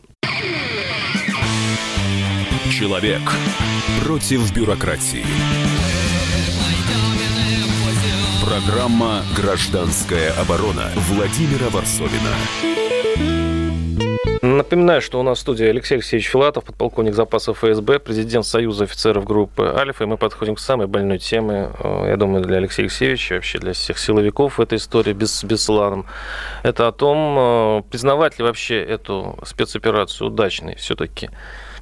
Человек 2.71 3.21
против 4.03 4.51
бюрократии. 4.51 5.23
Программа 8.43 9.21
«Гражданская 9.37 10.31
оборона» 10.41 10.89
Владимира 11.07 11.69
Варсовина. 11.69 13.38
Напоминаю, 14.41 15.01
что 15.01 15.19
у 15.19 15.23
нас 15.23 15.39
в 15.39 15.41
студии 15.41 15.65
Алексей 15.65 15.95
Алексеевич 15.95 16.29
Филатов, 16.29 16.63
подполковник 16.63 17.13
запасов 17.13 17.57
ФСБ, 17.57 17.99
президент 17.99 18.45
Союза 18.45 18.85
офицеров 18.85 19.25
группы 19.25 19.73
«Альфа». 19.75 20.05
И 20.05 20.07
мы 20.07 20.15
подходим 20.15 20.55
к 20.55 20.59
самой 20.59 20.87
больной 20.87 21.17
теме, 21.17 21.71
э, 21.77 22.05
я 22.07 22.15
думаю, 22.15 22.45
для 22.45 22.55
Алексея 22.55 22.85
Алексеевича, 22.85 23.35
вообще 23.35 23.59
для 23.59 23.73
всех 23.73 23.97
силовиков 23.97 24.57
в 24.57 24.61
этой 24.61 24.77
истории 24.77 25.11
без, 25.11 25.35
с 25.35 25.43
Бесланом. 25.43 26.05
Это 26.63 26.87
о 26.87 26.93
том, 26.93 27.35
э, 27.37 27.81
признавать 27.91 28.39
ли 28.39 28.45
вообще 28.45 28.81
эту 28.81 29.37
спецоперацию 29.43 30.29
удачной 30.29 30.75
все-таки 30.75 31.29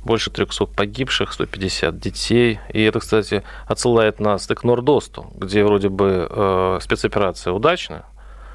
больше 0.03 0.31
300 0.31 0.65
погибших, 0.65 1.33
150 1.33 1.99
детей. 1.99 2.59
И 2.73 2.81
это, 2.81 2.99
кстати, 2.99 3.43
отсылает 3.67 4.19
нас 4.19 4.47
к 4.47 4.63
Нордосту, 4.63 5.31
где 5.35 5.63
вроде 5.63 5.89
бы 5.89 6.27
э, 6.27 6.79
спецоперация 6.81 7.53
удачная, 7.53 8.05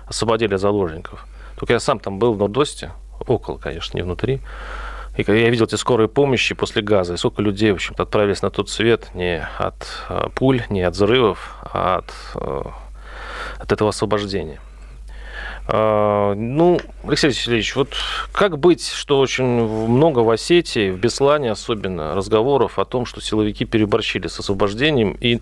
освободили 0.07 0.57
заложников. 0.57 1.25
Только 1.57 1.75
я 1.75 1.79
сам 1.79 2.01
там 2.01 2.19
был 2.19 2.35
в 2.35 2.39
Нордосте, 2.39 2.91
около, 3.27 3.59
конечно, 3.59 3.97
не 3.97 4.03
внутри. 4.03 4.41
И 5.17 5.25
я 5.27 5.51
видел 5.51 5.67
эти 5.67 5.75
скорые 5.75 6.09
помощи 6.09 6.55
после 6.55 6.81
газа, 6.81 7.15
и 7.15 7.17
сколько 7.19 7.43
людей, 7.43 7.71
в 7.73 7.75
общем-то, 7.75 8.05
отправились 8.05 8.41
на 8.41 8.51
тот 8.51 8.71
свет 8.71 9.11
не 9.15 9.47
от 9.59 9.87
э, 10.09 10.29
пуль, 10.35 10.63
не 10.71 10.83
от 10.83 10.95
взрывов, 10.95 11.57
а 11.61 11.99
от, 11.99 12.13
э, 12.35 12.63
от 13.59 13.73
этого 13.73 13.91
освобождения. 13.91 14.59
А, 15.69 16.35
ну, 16.35 16.81
Алексей 17.05 17.29
Васильевич, 17.29 17.77
вот 17.77 17.95
как 18.33 18.59
быть, 18.59 18.89
что 18.89 19.19
очень 19.19 19.45
много 19.45 20.21
в 20.21 20.31
Осетии, 20.31 20.91
в 20.91 20.99
Беслане 20.99 21.51
особенно, 21.51 22.15
разговоров 22.15 22.79
о 22.79 22.85
том, 22.85 23.07
что 23.07 23.21
силовики 23.21 23.65
переборщили 23.65 24.29
с 24.29 24.39
освобождением. 24.39 25.17
И, 25.21 25.41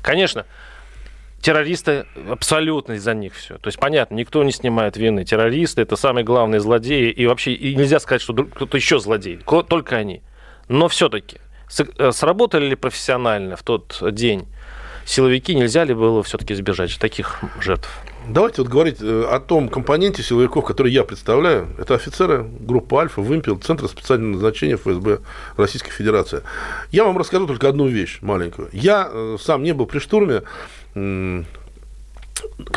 конечно, 0.00 0.46
террористы 1.42 2.06
абсолютно 2.30 2.94
из-за 2.94 3.14
них 3.14 3.34
все. 3.34 3.58
То 3.58 3.68
есть, 3.68 3.78
понятно, 3.78 4.14
никто 4.14 4.42
не 4.44 4.52
снимает 4.52 4.96
вины. 4.96 5.24
Террористы– 5.24 5.82
это 5.82 5.96
самые 5.96 6.24
главные 6.24 6.60
злодеи. 6.60 7.10
И 7.10 7.26
вообще 7.26 7.52
и 7.52 7.74
нельзя 7.74 8.00
сказать, 8.00 8.22
что 8.22 8.32
кто-то 8.32 8.76
еще 8.76 8.98
злодей. 8.98 9.38
Только 9.68 9.96
они. 9.96 10.22
Но 10.68 10.88
все-таки 10.88 11.38
э, 11.98 12.12
сработали 12.12 12.66
ли 12.66 12.76
профессионально 12.76 13.56
в 13.56 13.62
тот 13.62 14.00
день 14.12 14.46
силовики? 15.04 15.54
Нельзя 15.54 15.84
ли 15.84 15.92
было 15.92 16.22
все-таки 16.22 16.54
избежать 16.54 16.96
таких 16.98 17.40
жертв? 17.60 17.90
Давайте 18.28 18.62
вот 18.62 18.70
говорить 18.70 18.98
э, 19.00 19.24
о 19.28 19.40
том 19.40 19.68
компоненте 19.68 20.22
силовиков, 20.22 20.64
который 20.64 20.92
я 20.92 21.02
представляю. 21.02 21.66
Это 21.78 21.96
офицеры 21.96 22.44
группы 22.44 22.94
«Альфа», 22.96 23.20
«Вымпел», 23.20 23.58
Центра 23.58 23.88
специального 23.88 24.34
назначения 24.34 24.76
ФСБ 24.76 25.20
Российской 25.56 25.90
Федерации. 25.90 26.42
Я 26.92 27.02
вам 27.02 27.18
расскажу 27.18 27.48
только 27.48 27.68
одну 27.68 27.88
вещь 27.88 28.18
маленькую. 28.20 28.68
Я 28.72 29.08
э, 29.10 29.36
сам 29.40 29.64
не 29.64 29.72
был 29.72 29.86
при 29.86 29.98
штурме, 29.98 30.42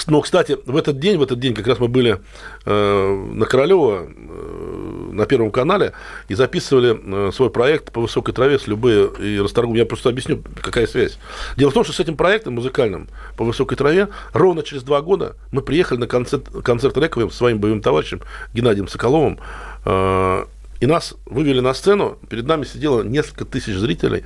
но, 0.08 0.22
кстати, 0.22 0.58
в 0.66 0.76
этот 0.78 1.00
день, 1.00 1.18
в 1.18 1.24
этот 1.24 1.40
день 1.40 1.54
как 1.54 1.68
раз 1.68 1.80
мы 1.80 1.88
были 1.88 2.20
э, 2.66 3.26
на 3.34 3.46
Королева, 3.46 4.08
э, 4.08 5.10
на 5.12 5.26
Первом 5.26 5.52
канале 5.52 5.94
и 6.28 6.36
записывали 6.36 7.32
свой 7.32 7.50
проект 7.50 7.92
по 7.92 8.02
высокой 8.02 8.34
траве 8.34 8.60
с 8.60 8.68
любые 8.68 9.10
и 9.20 9.40
расторгуем. 9.40 9.78
Я 9.78 9.86
просто 9.86 10.10
объясню, 10.10 10.44
какая 10.62 10.88
связь. 10.88 11.18
Дело 11.58 11.72
в 11.72 11.74
том, 11.74 11.84
что 11.84 11.94
с 11.94 12.00
этим 12.00 12.16
проектом 12.16 12.56
музыкальным 12.56 13.08
по 13.38 13.44
высокой 13.44 13.76
траве 13.76 14.10
ровно 14.34 14.64
через 14.64 14.84
два 14.84 15.02
года 15.02 15.36
мы 15.52 15.62
приехали 15.62 16.00
на 16.00 16.08
концерт, 16.08 16.48
концерт 16.64 16.98
Рековым 16.98 17.32
с 17.32 17.36
своим 17.36 17.60
боевым 17.60 17.82
товарищем 17.82 18.22
Геннадием 18.54 18.88
Соколовым 18.88 19.40
и 20.86 20.88
нас 20.88 21.16
вывели 21.26 21.62
на 21.62 21.74
сцену, 21.74 22.20
перед 22.30 22.46
нами 22.46 22.64
сидело 22.64 23.02
несколько 23.02 23.44
тысяч 23.44 23.74
зрителей. 23.74 24.24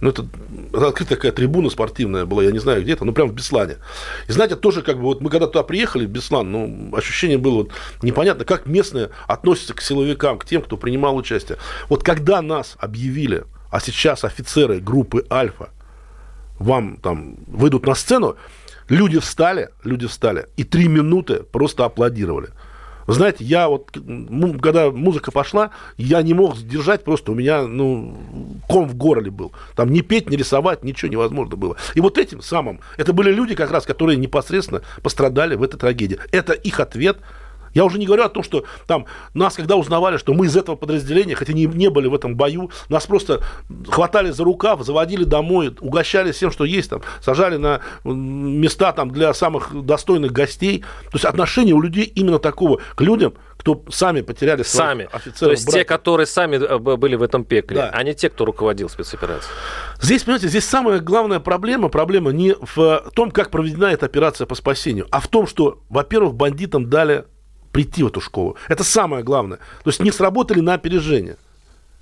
Ну, 0.00 0.10
это 0.10 0.26
открытая 0.72 1.16
такая 1.16 1.30
трибуна 1.30 1.70
спортивная 1.70 2.26
была, 2.26 2.42
я 2.42 2.50
не 2.50 2.58
знаю 2.58 2.82
где 2.82 2.94
это, 2.94 3.04
ну, 3.04 3.12
прям 3.12 3.28
в 3.28 3.32
Беслане. 3.32 3.76
И 4.26 4.32
знаете, 4.32 4.56
тоже 4.56 4.82
как 4.82 4.96
бы 4.96 5.02
вот 5.02 5.20
мы 5.20 5.30
когда 5.30 5.46
туда 5.46 5.62
приехали, 5.62 6.06
в 6.06 6.10
Беслан, 6.10 6.50
ну, 6.50 6.90
ощущение 6.96 7.38
было 7.38 7.58
вот 7.58 7.70
непонятно, 8.02 8.44
как 8.44 8.66
местные 8.66 9.10
относятся 9.28 9.72
к 9.72 9.80
силовикам, 9.80 10.40
к 10.40 10.44
тем, 10.44 10.62
кто 10.62 10.76
принимал 10.76 11.14
участие. 11.14 11.58
Вот 11.88 12.02
когда 12.02 12.42
нас 12.42 12.76
объявили, 12.80 13.44
а 13.70 13.78
сейчас 13.78 14.24
офицеры 14.24 14.80
группы 14.80 15.24
«Альфа» 15.30 15.68
вам 16.58 16.96
там 16.96 17.36
выйдут 17.46 17.86
на 17.86 17.94
сцену, 17.94 18.34
люди 18.88 19.20
встали, 19.20 19.68
люди 19.84 20.08
встали, 20.08 20.48
и 20.56 20.64
три 20.64 20.88
минуты 20.88 21.44
просто 21.44 21.84
аплодировали. 21.84 22.48
Знаете, 23.12 23.44
я 23.44 23.68
вот, 23.68 23.90
когда 24.62 24.90
музыка 24.90 25.32
пошла, 25.32 25.70
я 25.96 26.22
не 26.22 26.34
мог 26.34 26.56
сдержать, 26.56 27.02
просто 27.04 27.32
у 27.32 27.34
меня, 27.34 27.66
ну, 27.66 28.16
ком 28.68 28.88
в 28.88 28.94
горле 28.94 29.30
был. 29.30 29.52
Там 29.74 29.90
не 29.90 30.02
петь, 30.02 30.30
не 30.30 30.36
рисовать, 30.36 30.84
ничего 30.84 31.10
невозможно 31.10 31.56
было. 31.56 31.76
И 31.94 32.00
вот 32.00 32.18
этим 32.18 32.40
самым, 32.40 32.80
это 32.96 33.12
были 33.12 33.32
люди 33.32 33.54
как 33.54 33.70
раз, 33.72 33.84
которые 33.84 34.16
непосредственно 34.16 34.82
пострадали 35.02 35.56
в 35.56 35.62
этой 35.62 35.78
трагедии. 35.78 36.18
Это 36.30 36.52
их 36.52 36.78
ответ 36.78 37.18
я 37.74 37.84
уже 37.84 37.98
не 37.98 38.06
говорю 38.06 38.24
о 38.24 38.28
том, 38.28 38.42
что 38.42 38.64
там 38.86 39.06
нас, 39.34 39.54
когда 39.54 39.76
узнавали, 39.76 40.16
что 40.16 40.34
мы 40.34 40.46
из 40.46 40.56
этого 40.56 40.76
подразделения, 40.76 41.34
хотя 41.34 41.52
не, 41.52 41.66
не 41.66 41.90
были 41.90 42.08
в 42.08 42.14
этом 42.14 42.36
бою, 42.36 42.70
нас 42.88 43.06
просто 43.06 43.42
хватали 43.88 44.30
за 44.30 44.44
рукав, 44.44 44.82
заводили 44.82 45.24
домой, 45.24 45.74
угощали 45.80 46.32
всем, 46.32 46.50
что 46.50 46.64
есть, 46.64 46.90
там, 46.90 47.02
сажали 47.20 47.56
на 47.56 47.80
места 48.04 48.92
там, 48.92 49.10
для 49.10 49.34
самых 49.34 49.70
достойных 49.84 50.32
гостей. 50.32 50.80
То 50.80 51.14
есть 51.14 51.24
отношение 51.24 51.74
у 51.74 51.80
людей 51.80 52.04
именно 52.04 52.38
такого 52.38 52.80
к 52.94 53.00
людям, 53.00 53.34
кто 53.60 53.84
сами 53.90 54.22
потеряли 54.22 54.62
сами. 54.62 55.06
офицеров. 55.12 55.38
То 55.38 55.50
есть 55.50 55.66
братьев. 55.66 55.82
те, 55.82 55.84
которые 55.84 56.26
сами 56.26 56.56
э, 56.56 56.78
были 56.78 57.14
в 57.14 57.22
этом 57.22 57.44
пекле, 57.44 57.76
да. 57.76 57.90
а 57.92 58.02
не 58.02 58.14
те, 58.14 58.30
кто 58.30 58.46
руководил 58.46 58.88
спецоперацией. 58.88 59.54
Здесь, 60.00 60.22
понимаете, 60.22 60.48
здесь 60.48 60.64
самая 60.64 61.00
главная 61.00 61.40
проблема, 61.40 61.90
проблема 61.90 62.30
не 62.30 62.54
в 62.58 63.10
том, 63.14 63.30
как 63.30 63.50
проведена 63.50 63.92
эта 63.92 64.06
операция 64.06 64.46
по 64.46 64.54
спасению, 64.54 65.06
а 65.10 65.20
в 65.20 65.28
том, 65.28 65.46
что, 65.46 65.82
во-первых, 65.90 66.34
бандитам 66.34 66.88
дали 66.88 67.26
прийти 67.72 68.02
в 68.02 68.08
эту 68.08 68.20
школу. 68.20 68.56
Это 68.68 68.84
самое 68.84 69.22
главное. 69.22 69.58
То 69.84 69.90
есть 69.90 70.00
не 70.00 70.10
сработали 70.10 70.60
на 70.60 70.74
опережение. 70.74 71.36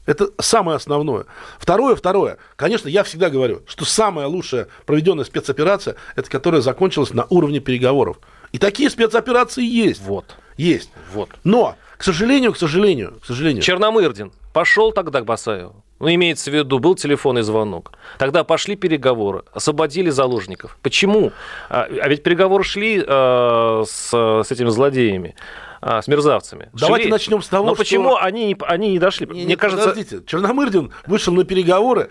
Это 0.06 0.30
самое 0.40 0.76
основное. 0.76 1.26
Второе, 1.58 1.94
второе. 1.94 2.38
Конечно, 2.56 2.88
я 2.88 3.04
всегда 3.04 3.28
говорю, 3.28 3.60
что 3.66 3.84
самая 3.84 4.26
лучшая 4.26 4.68
проведенная 4.86 5.24
спецоперация, 5.24 5.96
это 6.16 6.30
которая 6.30 6.62
закончилась 6.62 7.12
на 7.12 7.26
уровне 7.28 7.60
переговоров. 7.60 8.16
И 8.52 8.58
такие 8.58 8.88
спецоперации 8.88 9.64
есть. 9.64 10.00
Вот. 10.00 10.24
Есть. 10.56 10.90
Вот. 11.12 11.28
Но, 11.44 11.76
к 11.98 12.04
сожалению, 12.04 12.54
к 12.54 12.56
сожалению, 12.56 13.18
к 13.22 13.26
сожалению. 13.26 13.62
Черномырдин 13.62 14.32
пошел 14.54 14.92
тогда 14.92 15.20
к 15.20 15.26
Басаеву. 15.26 15.84
Ну, 16.00 16.14
имеется 16.14 16.50
в 16.50 16.54
виду, 16.54 16.78
был 16.78 16.94
телефонный 16.94 17.42
звонок. 17.42 17.92
Тогда 18.18 18.44
пошли 18.44 18.76
переговоры, 18.76 19.42
освободили 19.52 20.10
заложников. 20.10 20.78
Почему? 20.82 21.32
А, 21.68 21.88
а 22.00 22.08
ведь 22.08 22.22
переговоры 22.22 22.62
шли 22.62 23.02
э, 23.04 23.84
с, 23.86 24.10
с 24.10 24.52
этими 24.52 24.68
злодеями 24.68 25.34
а, 25.80 26.00
с 26.00 26.08
мерзавцами. 26.08 26.70
Давайте 26.72 27.04
шли. 27.04 27.12
начнем 27.12 27.42
с 27.42 27.48
того, 27.48 27.66
Но 27.66 27.74
что... 27.74 27.82
почему 27.82 28.16
они, 28.16 28.46
не, 28.46 28.56
они 28.60 28.90
не 28.92 28.98
дошли? 28.98 29.26
Не, 29.26 29.32
Мне 29.32 29.44
не, 29.44 29.56
кажется... 29.56 29.88
Подождите, 29.88 30.22
Черномырдин 30.24 30.92
вышел 31.06 31.34
на 31.34 31.44
переговоры 31.44 32.10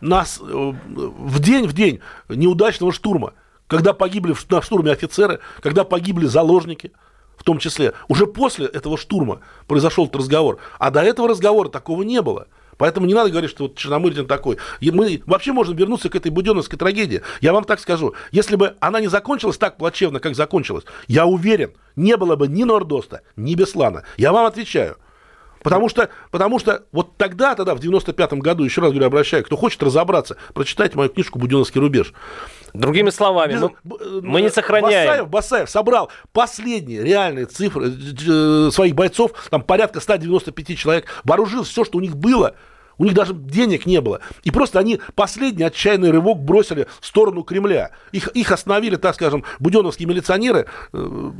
нас 0.00 0.40
э, 0.40 0.44
в 0.44 1.40
день 1.40 1.66
в 1.66 1.72
день 1.72 2.00
неудачного 2.28 2.92
штурма, 2.92 3.34
когда 3.66 3.92
погибли 3.92 4.34
на 4.50 4.62
штурме 4.62 4.92
офицеры, 4.92 5.40
когда 5.60 5.84
погибли 5.84 6.26
заложники 6.26 6.92
в 7.36 7.42
том 7.42 7.58
числе. 7.58 7.94
Уже 8.08 8.26
после 8.26 8.66
этого 8.66 8.96
штурма 8.96 9.40
произошел 9.66 10.04
этот 10.04 10.16
разговор. 10.16 10.58
А 10.78 10.90
до 10.90 11.02
этого 11.02 11.28
разговора 11.28 11.68
такого 11.68 12.02
не 12.02 12.22
было. 12.22 12.46
Поэтому 12.78 13.06
не 13.06 13.14
надо 13.14 13.30
говорить, 13.30 13.50
что 13.50 13.64
вот 13.64 13.76
Черномырдин 13.76 14.26
такой. 14.26 14.58
И 14.80 14.90
мы 14.90 15.22
вообще 15.26 15.52
можем 15.52 15.76
вернуться 15.76 16.08
к 16.08 16.16
этой 16.16 16.30
буденовской 16.30 16.78
трагедии. 16.78 17.22
Я 17.40 17.52
вам 17.52 17.64
так 17.64 17.80
скажу. 17.80 18.14
Если 18.32 18.56
бы 18.56 18.76
она 18.80 19.00
не 19.00 19.08
закончилась 19.08 19.58
так 19.58 19.76
плачевно, 19.76 20.20
как 20.20 20.34
закончилась, 20.34 20.84
я 21.06 21.26
уверен, 21.26 21.72
не 21.96 22.16
было 22.16 22.36
бы 22.36 22.48
ни 22.48 22.64
Нордоста, 22.64 23.22
ни 23.36 23.54
Беслана. 23.54 24.04
Я 24.16 24.32
вам 24.32 24.46
отвечаю. 24.46 24.96
Потому 25.64 25.88
что, 25.88 26.10
потому 26.30 26.58
что 26.58 26.84
вот 26.92 27.16
тогда, 27.16 27.54
тогда, 27.54 27.74
в 27.74 27.80
95-м 27.80 28.40
году, 28.40 28.64
еще 28.64 28.82
раз 28.82 28.90
говорю, 28.90 29.06
обращаю, 29.06 29.42
кто 29.44 29.56
хочет 29.56 29.82
разобраться, 29.82 30.36
прочитайте 30.52 30.96
мою 30.98 31.08
книжку 31.08 31.38
«Буденовский 31.38 31.80
рубеж». 31.80 32.12
Другими 32.74 33.10
словами, 33.10 33.70
мы, 33.84 34.20
мы 34.20 34.42
не 34.42 34.50
сохраняем. 34.50 35.08
Басаев, 35.08 35.28
Басаев 35.28 35.70
собрал 35.70 36.10
последние 36.32 37.04
реальные 37.04 37.46
цифры 37.46 37.88
э, 37.88 38.70
своих 38.72 38.96
бойцов, 38.96 39.30
там 39.48 39.62
порядка 39.62 40.00
195 40.00 40.76
человек, 40.76 41.06
вооружил 41.22 41.62
все, 41.62 41.84
что 41.84 41.98
у 41.98 42.00
них 42.00 42.16
было, 42.16 42.56
у 42.98 43.04
них 43.04 43.14
даже 43.14 43.32
денег 43.32 43.86
не 43.86 44.00
было. 44.00 44.20
И 44.42 44.50
просто 44.50 44.80
они 44.80 45.00
последний 45.14 45.62
отчаянный 45.62 46.10
рывок 46.10 46.40
бросили 46.42 46.88
в 47.00 47.06
сторону 47.06 47.44
Кремля. 47.44 47.92
Их, 48.10 48.26
их 48.28 48.50
остановили, 48.50 48.96
так 48.96 49.14
скажем, 49.14 49.44
буденовские 49.60 50.08
милиционеры, 50.08 50.66
э, 50.92 51.30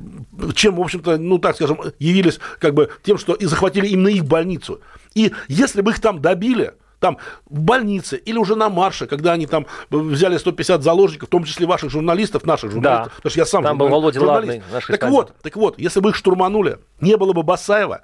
чем, 0.55 0.77
в 0.77 0.81
общем-то, 0.81 1.17
ну, 1.19 1.39
так 1.39 1.57
скажем, 1.57 1.81
явились 1.99 2.39
как 2.61 2.75
бы 2.75 2.91
тем, 3.03 3.19
что 3.19 3.35
и 3.35 3.47
захватили 3.47 3.89
именно 3.89 4.09
их 4.09 4.25
больницу. 4.25 4.81
И 5.15 5.33
если 5.49 5.81
бы 5.81 5.91
их 5.91 6.01
там 6.01 6.21
добили, 6.21 6.75
там 7.05 7.19
в 7.45 7.61
больнице 7.61 8.17
или 8.17 8.39
уже 8.39 8.57
на 8.57 8.71
марше, 8.71 9.07
когда 9.07 9.33
они 9.33 9.47
там 9.47 9.67
взяли 9.91 10.39
150 10.39 10.83
заложников, 10.83 11.29
в 11.29 11.31
том 11.31 11.45
числе 11.45 11.67
ваших 11.67 11.91
журналистов, 11.91 12.47
наших 12.47 12.71
журналистов, 12.71 13.09
да. 13.09 13.17
потому 13.17 13.31
что 13.31 13.41
я 13.41 13.45
сам 13.45 13.63
там 13.63 13.77
был 13.77 13.89
Володя 13.89 14.21
журналист. 14.21 14.63
Ладный, 14.73 14.99
так 14.99 15.11
вот, 15.11 15.35
так 15.43 15.57
вот, 15.57 15.79
если 15.79 16.01
бы 16.01 16.09
их 16.11 16.17
штурманули, 16.17 16.79
не 17.01 17.19
было 17.19 17.35
бы 17.35 17.43
Басаева, 17.43 18.01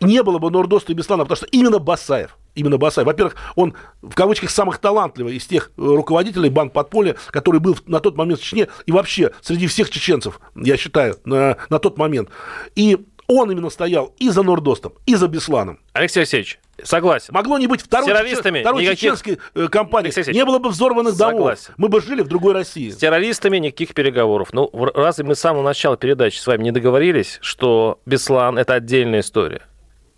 не 0.00 0.24
было 0.24 0.40
бы 0.40 0.50
Нордоста 0.50 0.90
и 0.90 0.96
Беслана, 0.96 1.22
потому 1.22 1.36
что 1.36 1.46
именно 1.46 1.78
Басаев, 1.78 2.36
именно 2.56 2.76
Басаев. 2.76 3.06
Во-первых, 3.06 3.36
он 3.54 3.74
в 4.02 4.16
кавычках 4.16 4.50
самых 4.50 4.78
талантливый 4.78 5.36
из 5.36 5.46
тех 5.46 5.70
э, 5.76 5.80
руководителей 5.80 6.50
банд 6.50 6.72
подполья, 6.72 7.14
который 7.30 7.60
был 7.60 7.76
на 7.86 8.00
тот 8.00 8.16
момент 8.16 8.40
в 8.40 8.42
Чечне 8.42 8.66
и 8.86 8.90
вообще 8.90 9.30
среди 9.42 9.68
всех 9.68 9.90
чеченцев, 9.90 10.40
я 10.56 10.76
считаю, 10.76 11.18
на, 11.24 11.56
на 11.70 11.78
тот 11.78 11.98
момент. 11.98 12.30
И 12.74 12.98
он 13.28 13.50
именно 13.50 13.68
стоял 13.68 14.14
и 14.18 14.30
за 14.30 14.42
Нордостом, 14.42 14.94
и 15.04 15.14
за 15.14 15.28
Бесланом. 15.28 15.78
Алексей 15.92 16.20
Алексеевич, 16.20 16.58
согласен. 16.82 17.34
Могло 17.34 17.58
не 17.58 17.66
быть 17.66 17.82
второй, 17.82 18.06
террористами 18.06 18.60
второй 18.62 18.82
никаких... 18.82 19.00
чеченской 19.00 19.38
э, 19.54 19.68
компании. 19.68 20.32
Не 20.32 20.46
было 20.46 20.58
бы 20.58 20.70
взорванных 20.70 21.14
согласен. 21.14 21.66
домов. 21.66 21.74
Мы 21.76 21.88
бы 21.88 22.00
жили 22.00 22.22
в 22.22 22.28
другой 22.28 22.54
России. 22.54 22.88
С 22.88 22.96
террористами 22.96 23.58
никаких 23.58 23.92
переговоров. 23.92 24.48
Ну, 24.52 24.70
разве 24.72 25.24
мы 25.24 25.34
с 25.34 25.40
самого 25.40 25.62
начала 25.62 25.98
передачи 25.98 26.38
с 26.38 26.46
вами 26.46 26.62
не 26.62 26.70
договорились, 26.70 27.38
что 27.42 28.00
Беслан– 28.06 28.58
это 28.58 28.74
отдельная 28.74 29.20
история? 29.20 29.62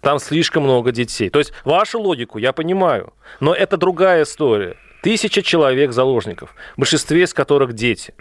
Там 0.02 0.20
слишком 0.20 0.62
много 0.62 0.92
детей. 0.92 1.30
То 1.30 1.40
есть 1.40 1.52
вашу 1.64 2.00
логику 2.00 2.38
я 2.38 2.52
понимаю, 2.52 3.12
но 3.40 3.52
это 3.52 3.76
другая 3.76 4.22
история. 4.22 4.76
Тысяча 5.02 5.42
человек 5.42 5.92
заложников, 5.92 6.54
в 6.76 6.80
большинстве 6.80 7.24
из 7.24 7.34
которых 7.34 7.72
дети. 7.72 8.14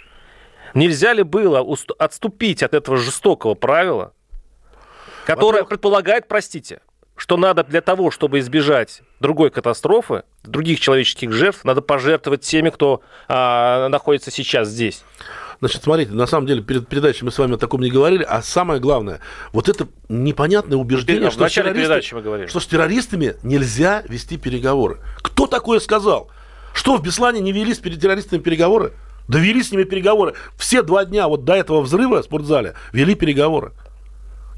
Нельзя 0.74 1.14
ли 1.14 1.24
было 1.24 1.66
отступить 2.00 2.64
от 2.64 2.74
этого 2.74 2.98
жестокого 2.98 3.54
правила 3.54 4.14
которая 5.36 5.64
предполагает, 5.64 6.28
простите, 6.28 6.82
что 7.16 7.38
надо 7.38 7.64
для 7.64 7.82
того, 7.82 8.12
чтобы 8.12 8.40
избежать 8.40 9.02
другой 9.20 9.50
катастрофы, 9.50 10.24
других 10.44 10.80
человеческих 10.80 11.32
жертв, 11.32 11.66
надо 11.66 11.82
пожертвовать 11.82 12.42
теми, 12.42 12.70
кто 12.70 13.02
а, 13.28 13.90
находится 13.90 14.32
сейчас 14.32 14.70
здесь. 14.70 15.04
Значит, 15.60 15.84
смотрите, 15.84 16.14
на 16.14 16.26
самом 16.26 16.48
деле 16.48 16.62
перед 16.62 16.88
передачей 16.88 17.26
мы 17.26 17.32
с 17.32 17.38
вами 17.38 17.56
о 17.56 17.58
таком 17.58 17.82
не 17.82 17.90
говорили, 17.90 18.24
а 18.24 18.42
самое 18.42 18.80
главное, 18.80 19.20
вот 19.52 19.68
это 19.68 19.90
непонятное 20.08 20.78
убеждение, 20.78 21.30
что, 21.30 21.48
с 21.48 21.52
террористами, 21.52 22.48
что 22.48 22.60
с 22.62 22.66
террористами 22.66 23.36
нельзя 23.44 24.02
вести 24.08 24.38
переговоры. 24.38 25.00
Кто 25.18 25.48
такое 25.48 25.80
сказал? 25.80 26.32
Что 26.74 26.96
в 26.96 27.04
Беслане 27.04 27.42
не 27.42 27.52
велись 27.52 27.80
перед 27.80 28.00
террористами 28.00 28.40
переговоры? 28.40 28.94
Да 29.28 29.38
вели 29.38 29.62
с 29.62 29.72
ними 29.72 29.84
переговоры. 29.84 30.34
Все 30.58 30.82
два 30.82 31.04
дня 31.04 31.28
вот 31.28 31.44
до 31.44 31.54
этого 31.54 31.82
взрыва 31.82 32.22
в 32.22 32.26
спортзале 32.26 32.76
вели 32.94 33.14
переговоры. 33.14 33.74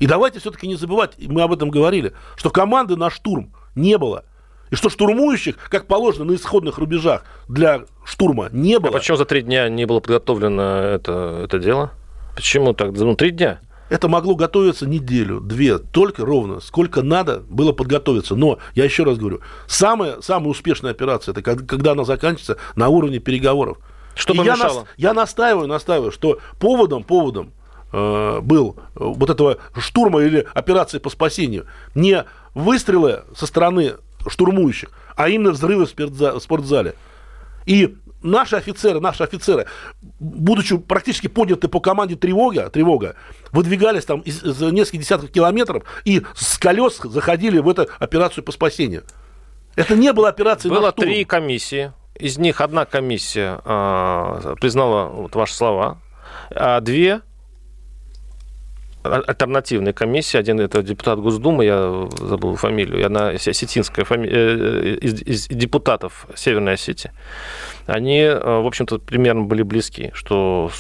И 0.02 0.08
давайте 0.08 0.40
все-таки 0.40 0.68
не 0.68 0.74
забывать, 0.74 1.14
мы 1.20 1.44
об 1.44 1.54
этом 1.54 1.70
говорили, 1.70 2.14
что 2.36 2.50
команды 2.50 2.96
на 2.96 3.12
штурм 3.12 3.54
не 3.76 4.00
было. 4.00 4.26
И 4.72 4.76
что 4.76 4.90
штурмующих, 4.90 5.58
как 5.70 5.86
положено 5.86 6.26
на 6.26 6.36
исходных 6.36 6.80
рубежах 6.80 7.24
для 7.48 7.84
штурма, 8.04 8.50
не 8.52 8.80
было. 8.80 8.90
А 8.90 8.94
почему 8.94 9.18
за 9.18 9.26
три 9.26 9.44
дня 9.44 9.70
не 9.70 9.86
было 9.86 10.00
подготовлено 10.00 10.64
это, 10.64 11.42
это 11.44 11.60
дело? 11.60 11.92
Почему 12.36 12.74
так? 12.74 12.94
Ну, 12.94 13.16
три 13.16 13.30
дня. 13.30 13.60
Это 13.90 14.08
могло 14.08 14.34
готовиться 14.34 14.88
неделю, 14.88 15.40
две, 15.40 15.78
только 15.78 16.26
ровно, 16.26 16.62
сколько 16.62 17.04
надо 17.04 17.44
было 17.48 17.72
подготовиться. 17.72 18.36
Но, 18.36 18.58
я 18.74 18.86
еще 18.86 19.04
раз 19.04 19.20
говорю, 19.20 19.42
самая, 19.68 20.22
самая 20.22 20.50
успешная 20.50 20.92
операция, 20.92 21.34
это 21.34 21.44
когда 21.44 21.92
она 21.92 22.06
заканчивается 22.06 22.58
на 22.76 22.88
уровне 22.88 23.20
переговоров. 23.20 23.78
Что 24.16 24.34
я, 24.44 24.56
нас, 24.56 24.84
я 24.98 25.14
настаиваю, 25.14 25.68
настаиваю, 25.68 26.12
что 26.12 26.40
поводом, 26.60 27.04
поводом 27.04 27.52
был 27.92 28.78
вот 28.96 29.30
этого 29.30 29.58
штурма 29.78 30.22
или 30.22 30.48
операции 30.54 31.00
по 31.00 31.10
спасению, 31.10 31.66
не 31.94 32.26
выстрелы 32.54 33.24
со 33.36 33.46
стороны 33.46 33.96
штурмующих, 34.28 34.90
а 35.16 35.30
именно 35.30 35.52
взрывы 35.52 35.86
в 35.86 36.40
спортзале. 36.40 36.96
И 37.66 37.96
наши 38.22 38.56
офицеры, 38.56 39.00
наши 39.00 39.24
офицеры, 39.24 39.68
будучи 40.20 40.78
практически 40.78 41.28
подняты 41.28 41.68
по 41.68 41.80
команде 41.80 42.16
тревога, 42.16 42.70
тревога 42.70 43.16
выдвигались 43.52 44.06
там 44.06 44.22
из, 44.22 44.44
из 44.44 44.62
нескольких 44.62 45.02
десятков 45.02 45.32
километров 45.32 45.84
и 46.06 46.24
с 46.36 46.58
колес 46.58 47.00
заходили 47.04 47.60
в 47.60 47.70
эту 47.70 47.88
операцию 48.00 48.44
по 48.44 48.52
спасению. 48.52 49.04
Это 49.76 49.96
не 49.96 50.12
была 50.14 50.30
операция 50.30 50.70
Было 50.70 50.88
на 50.88 50.92
три 50.92 51.24
комиссии. 51.26 51.94
Из 52.16 52.38
них 52.38 52.62
одна 52.62 52.86
комиссия 52.86 53.62
э, 53.64 54.56
признала 54.60 55.08
вот 55.08 55.34
ваши 55.36 55.56
слова, 55.56 55.98
а 56.54 56.80
две 56.82 57.22
альтернативной 59.04 59.94
комиссии. 59.94 60.38
Один 60.38 60.60
это 60.60 60.82
депутат 60.84 61.20
Госдумы, 61.20 61.66
я 61.66 62.08
забыл 62.20 62.56
фамилию, 62.56 63.06
она 63.06 63.30
осетинская 63.30 64.06
фамилия, 64.06 64.34
э, 64.34 64.96
из, 65.02 65.22
из 65.22 65.48
депутатов 65.48 66.28
Северной 66.36 66.74
Осетии. 66.74 67.12
Они, 67.88 68.20
э, 68.20 68.40
в 68.40 68.66
общем-то, 68.66 69.00
примерно 69.00 69.44
были 69.44 69.64
близки, 69.64 70.12
что 70.14 70.72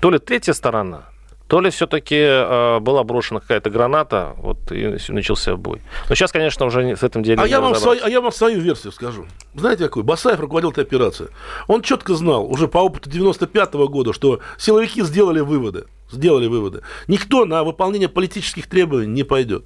то 0.00 0.10
ли 0.10 0.18
третья 0.18 0.52
сторона, 0.52 1.09
то 1.50 1.60
ли 1.60 1.70
все-таки 1.70 2.14
э, 2.14 2.78
была 2.78 3.02
брошена 3.02 3.40
какая-то 3.40 3.70
граната, 3.70 4.36
вот 4.36 4.70
и 4.70 4.96
начался 5.08 5.56
бой. 5.56 5.82
Но 6.08 6.14
сейчас, 6.14 6.30
конечно, 6.30 6.64
уже 6.64 6.94
с 6.94 7.02
этим 7.02 7.24
делом 7.24 7.42
а 7.42 7.48
я, 7.48 7.60
вам 7.60 7.74
свою, 7.74 8.04
а 8.04 8.08
я 8.08 8.20
вам 8.20 8.30
свою 8.30 8.60
версию 8.60 8.92
скажу. 8.92 9.26
Знаете, 9.54 9.82
какой? 9.82 10.04
Басаев 10.04 10.38
руководил 10.38 10.70
этой 10.70 10.84
операцией. 10.84 11.30
Он 11.66 11.82
четко 11.82 12.14
знал, 12.14 12.48
уже 12.48 12.68
по 12.68 12.78
опыту 12.78 13.10
95 13.10 13.74
-го 13.74 13.88
года, 13.88 14.12
что 14.12 14.38
силовики 14.58 15.02
сделали 15.02 15.40
выводы. 15.40 15.86
Сделали 16.12 16.46
выводы. 16.46 16.82
Никто 17.08 17.44
на 17.46 17.64
выполнение 17.64 18.08
политических 18.08 18.68
требований 18.68 19.08
не 19.08 19.24
пойдет. 19.24 19.64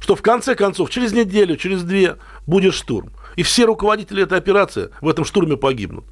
Что 0.00 0.16
в 0.16 0.20
конце 0.20 0.54
концов, 0.54 0.90
через 0.90 1.14
неделю, 1.14 1.56
через 1.56 1.84
две 1.84 2.16
будет 2.46 2.74
штурм. 2.74 3.12
И 3.36 3.42
все 3.42 3.64
руководители 3.64 4.22
этой 4.22 4.36
операции 4.36 4.90
в 5.00 5.08
этом 5.08 5.24
штурме 5.24 5.56
погибнут. 5.56 6.04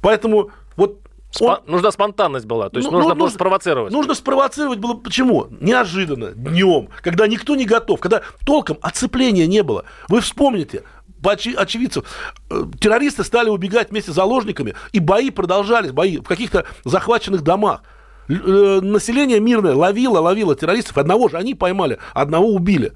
Поэтому 0.00 0.52
вот 0.76 1.00
он... 1.38 1.58
Нужна 1.66 1.92
спонтанность 1.92 2.46
была, 2.46 2.70
то 2.70 2.78
есть 2.78 2.90
ну, 2.90 2.96
нужно 2.98 3.14
ну, 3.14 3.20
было 3.20 3.28
спровоцировать. 3.28 3.92
Нужно 3.92 4.14
спровоцировать 4.14 4.78
было 4.78 4.94
почему? 4.94 5.46
Неожиданно, 5.60 6.32
днем, 6.32 6.88
когда 7.02 7.26
никто 7.26 7.54
не 7.54 7.64
готов, 7.64 8.00
когда 8.00 8.22
толком 8.44 8.78
оцепления 8.82 9.46
не 9.46 9.62
было. 9.62 9.84
Вы 10.08 10.20
вспомните, 10.20 10.82
очевидцев, 11.22 12.04
э, 12.50 12.64
террористы 12.80 13.24
стали 13.24 13.48
убегать 13.48 13.90
вместе 13.90 14.10
с 14.10 14.14
заложниками, 14.14 14.74
и 14.92 15.00
бои 15.00 15.30
продолжались, 15.30 15.92
бои 15.92 16.18
в 16.18 16.24
каких-то 16.24 16.64
захваченных 16.84 17.42
домах. 17.42 17.82
Э, 18.28 18.80
население 18.82 19.40
мирное 19.40 19.74
ловило, 19.74 20.18
ловило 20.18 20.54
террористов, 20.54 20.98
одного 20.98 21.28
же 21.28 21.36
они 21.36 21.54
поймали, 21.54 21.98
одного 22.12 22.48
убили. 22.48 22.92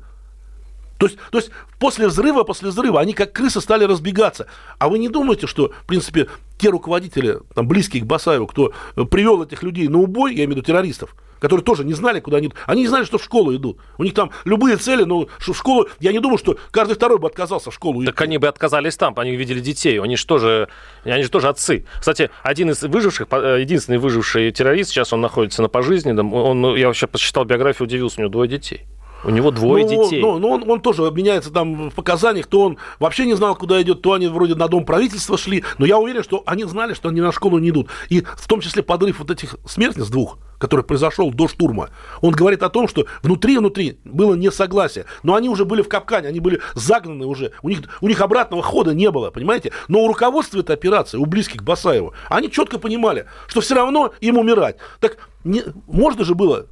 То 0.99 1.07
есть, 1.07 1.19
то 1.31 1.39
есть 1.39 1.51
после 1.79 2.07
взрыва, 2.07 2.45
после 2.45 2.71
взрыва 2.71 3.01
они 3.01 3.13
как 3.15 3.33
крысы 3.33 3.61
стали 3.61 3.85
разбегаться. 3.85 4.47
А 4.79 4.89
вы 4.89 4.99
не 4.99 5.09
думаете, 5.09 5.47
что, 5.47 5.73
в 5.83 5.87
принципе, 5.87 6.29
те 6.59 6.71
руководители, 6.71 7.41
там, 7.55 7.67
близкие 7.67 8.03
к 8.03 8.07
Басаеву, 8.07 8.47
кто 8.47 8.73
э, 8.97 9.05
привел 9.05 9.43
этих 9.43 9.63
людей 9.63 9.89
на 9.89 9.99
убой, 9.99 10.33
я 10.33 10.45
имею 10.45 10.49
в 10.49 10.57
виду 10.57 10.63
террористов, 10.63 11.17
которые 11.41 11.65
тоже 11.65 11.85
не 11.85 11.93
знали, 11.93 12.21
куда 12.21 12.39
они 12.39 12.47
идут. 12.47 12.59
Они 12.67 12.83
не 12.83 12.89
знали, 12.89 13.05
что 13.05 13.19
в 13.19 13.25
школу 13.25 13.55
идут. 13.55 13.79
У 13.99 14.05
них 14.05 14.15
там 14.15 14.31
любые 14.45 14.77
цели, 14.77 15.05
но 15.05 15.27
в 15.39 15.55
школу... 15.55 15.89
Я 16.01 16.13
не 16.13 16.21
думаю, 16.21 16.39
что 16.39 16.57
каждый 16.71 16.95
второй 16.95 17.19
бы 17.19 17.27
отказался 17.27 17.71
в 17.71 17.75
школу 17.75 18.03
Так 18.05 18.15
идти. 18.15 18.25
они 18.25 18.39
бы 18.39 18.49
отказались 18.49 18.97
там, 18.97 19.15
они 19.19 19.37
видели 19.37 19.61
детей. 19.61 20.01
Они 20.01 20.17
же 20.17 20.25
тоже, 20.27 20.69
они 21.05 21.23
же 21.23 21.29
тоже 21.29 21.49
отцы. 21.49 21.85
Кстати, 21.99 22.31
один 22.43 22.71
из 22.71 22.83
выживших, 22.83 23.27
э, 23.31 23.59
единственный 23.61 23.99
выживший 23.99 24.53
террорист, 24.53 24.91
сейчас 24.91 25.13
он 25.13 25.21
находится 25.21 25.61
на 25.61 25.69
пожизненном. 25.69 26.33
Он, 26.33 26.61
ну, 26.61 26.77
я 26.77 26.87
вообще 26.87 27.07
посчитал 27.07 27.45
биографию, 27.45 27.87
удивился, 27.89 28.21
у 28.21 28.23
него 28.23 28.31
двое 28.31 28.49
детей. 28.49 28.87
У 29.25 29.31
него 29.31 29.51
двое 29.51 29.85
ну, 29.85 30.05
детей. 30.05 30.21
Ну, 30.21 30.39
ну 30.39 30.51
он, 30.51 30.71
он 30.71 30.81
тоже 30.81 31.07
обменяется 31.07 31.51
там 31.51 31.91
в 31.91 31.95
показаниях, 31.95 32.47
то 32.47 32.61
он 32.61 32.79
вообще 32.99 33.25
не 33.25 33.35
знал, 33.35 33.57
куда 33.57 33.81
идет, 33.81 34.03
то 34.03 34.13
они 34.13 34.29
вроде 34.29 34.55
на 34.55 34.69
дом 34.69 34.85
правительства 34.85 35.39
шли. 35.39 35.65
Но 35.79 35.87
я 35.87 35.99
уверен, 35.99 36.23
что 36.23 36.43
они 36.47 36.65
знали, 36.65 36.95
что 36.95 37.09
они 37.09 37.21
на 37.21 37.33
школу 37.33 37.59
не 37.59 37.71
идут. 37.71 37.89
И 38.11 38.21
в 38.21 38.47
том 38.47 38.61
числе 38.61 38.83
подрыв 38.83 39.19
вот 39.21 39.31
этих 39.31 39.57
смертниц 39.67 40.09
двух, 40.09 40.39
который 40.59 40.85
произошел 40.85 41.31
до 41.31 41.49
штурма, 41.49 41.89
он 42.21 42.35
говорит 42.35 42.63
о 42.63 42.69
том, 42.69 42.87
что 42.87 43.07
внутри-внутри 43.23 43.99
было 44.05 44.35
несогласие. 44.35 45.07
Но 45.23 45.35
они 45.35 45.49
уже 45.49 45.65
были 45.65 45.83
в 45.83 45.89
капкане, 45.89 46.29
они 46.29 46.41
были 46.41 46.61
загнаны 46.75 47.27
уже. 47.27 47.53
У 47.63 47.71
них, 47.71 47.81
у 48.01 48.09
них 48.09 48.21
обратного 48.21 48.63
хода 48.63 48.93
не 48.93 49.11
было, 49.11 49.31
понимаете? 49.31 49.73
Но 49.89 50.01
у 50.01 50.09
руководства 50.09 50.61
этой 50.61 50.75
операции, 50.75 51.17
у 51.17 51.25
близких 51.25 51.63
Басаева, 51.63 52.13
они 52.29 52.51
четко 52.51 52.79
понимали, 52.79 53.27
что 53.47 53.61
все 53.63 53.75
равно 53.75 54.13
им 54.21 54.39
умирать. 54.39 54.77
Так 55.01 55.17
не, 55.45 55.63
можно 55.87 56.25
же 56.25 56.35
было 56.35 56.67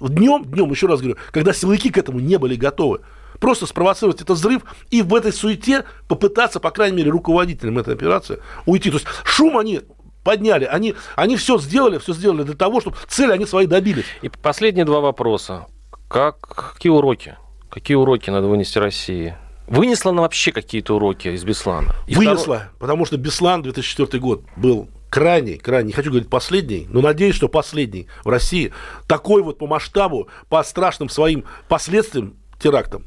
днем, 0.00 0.44
днем, 0.44 0.70
еще 0.70 0.86
раз 0.86 1.00
говорю, 1.00 1.18
когда 1.32 1.52
силовики 1.52 1.90
к 1.90 1.98
этому 1.98 2.20
не 2.20 2.38
были 2.38 2.56
готовы. 2.56 3.00
Просто 3.40 3.66
спровоцировать 3.66 4.22
этот 4.22 4.38
взрыв 4.38 4.62
и 4.90 5.02
в 5.02 5.14
этой 5.14 5.32
суете 5.32 5.84
попытаться, 6.08 6.58
по 6.58 6.70
крайней 6.70 6.96
мере, 6.96 7.10
руководителям 7.10 7.78
этой 7.78 7.94
операции 7.94 8.38
уйти. 8.64 8.90
То 8.90 8.96
есть 8.96 9.06
шум 9.24 9.58
они 9.58 9.82
подняли. 10.24 10.64
Они, 10.64 10.94
они 11.14 11.36
все 11.36 11.58
сделали, 11.58 11.98
все 11.98 12.14
сделали 12.14 12.42
для 12.42 12.54
того, 12.54 12.80
чтобы 12.80 12.96
цели 13.08 13.32
они 13.32 13.46
свои 13.46 13.66
добились. 13.66 14.06
И 14.22 14.28
последние 14.28 14.84
два 14.84 15.00
вопроса. 15.00 15.66
Как, 16.08 16.40
какие 16.40 16.90
уроки? 16.90 17.36
Какие 17.70 17.96
уроки 17.96 18.30
надо 18.30 18.46
вынести 18.46 18.78
России? 18.78 19.36
Вынесла 19.68 20.12
она 20.12 20.22
вообще 20.22 20.52
какие-то 20.52 20.96
уроки 20.96 21.28
из 21.28 21.44
Беслана? 21.44 21.94
И 22.06 22.14
Вынесла, 22.14 22.56
второй... 22.56 22.78
потому 22.78 23.04
что 23.04 23.16
Беслан 23.18 23.62
2004 23.62 24.18
год 24.20 24.42
был 24.56 24.88
крайний, 25.10 25.58
крайний, 25.58 25.88
не 25.88 25.92
хочу 25.92 26.10
говорить 26.10 26.28
последний, 26.28 26.86
но 26.90 27.00
надеюсь, 27.00 27.34
что 27.34 27.48
последний 27.48 28.06
в 28.24 28.28
России, 28.28 28.72
такой 29.06 29.42
вот 29.42 29.58
по 29.58 29.66
масштабу, 29.66 30.28
по 30.48 30.62
страшным 30.62 31.08
своим 31.08 31.44
последствиям 31.68 32.34
терактам. 32.58 33.04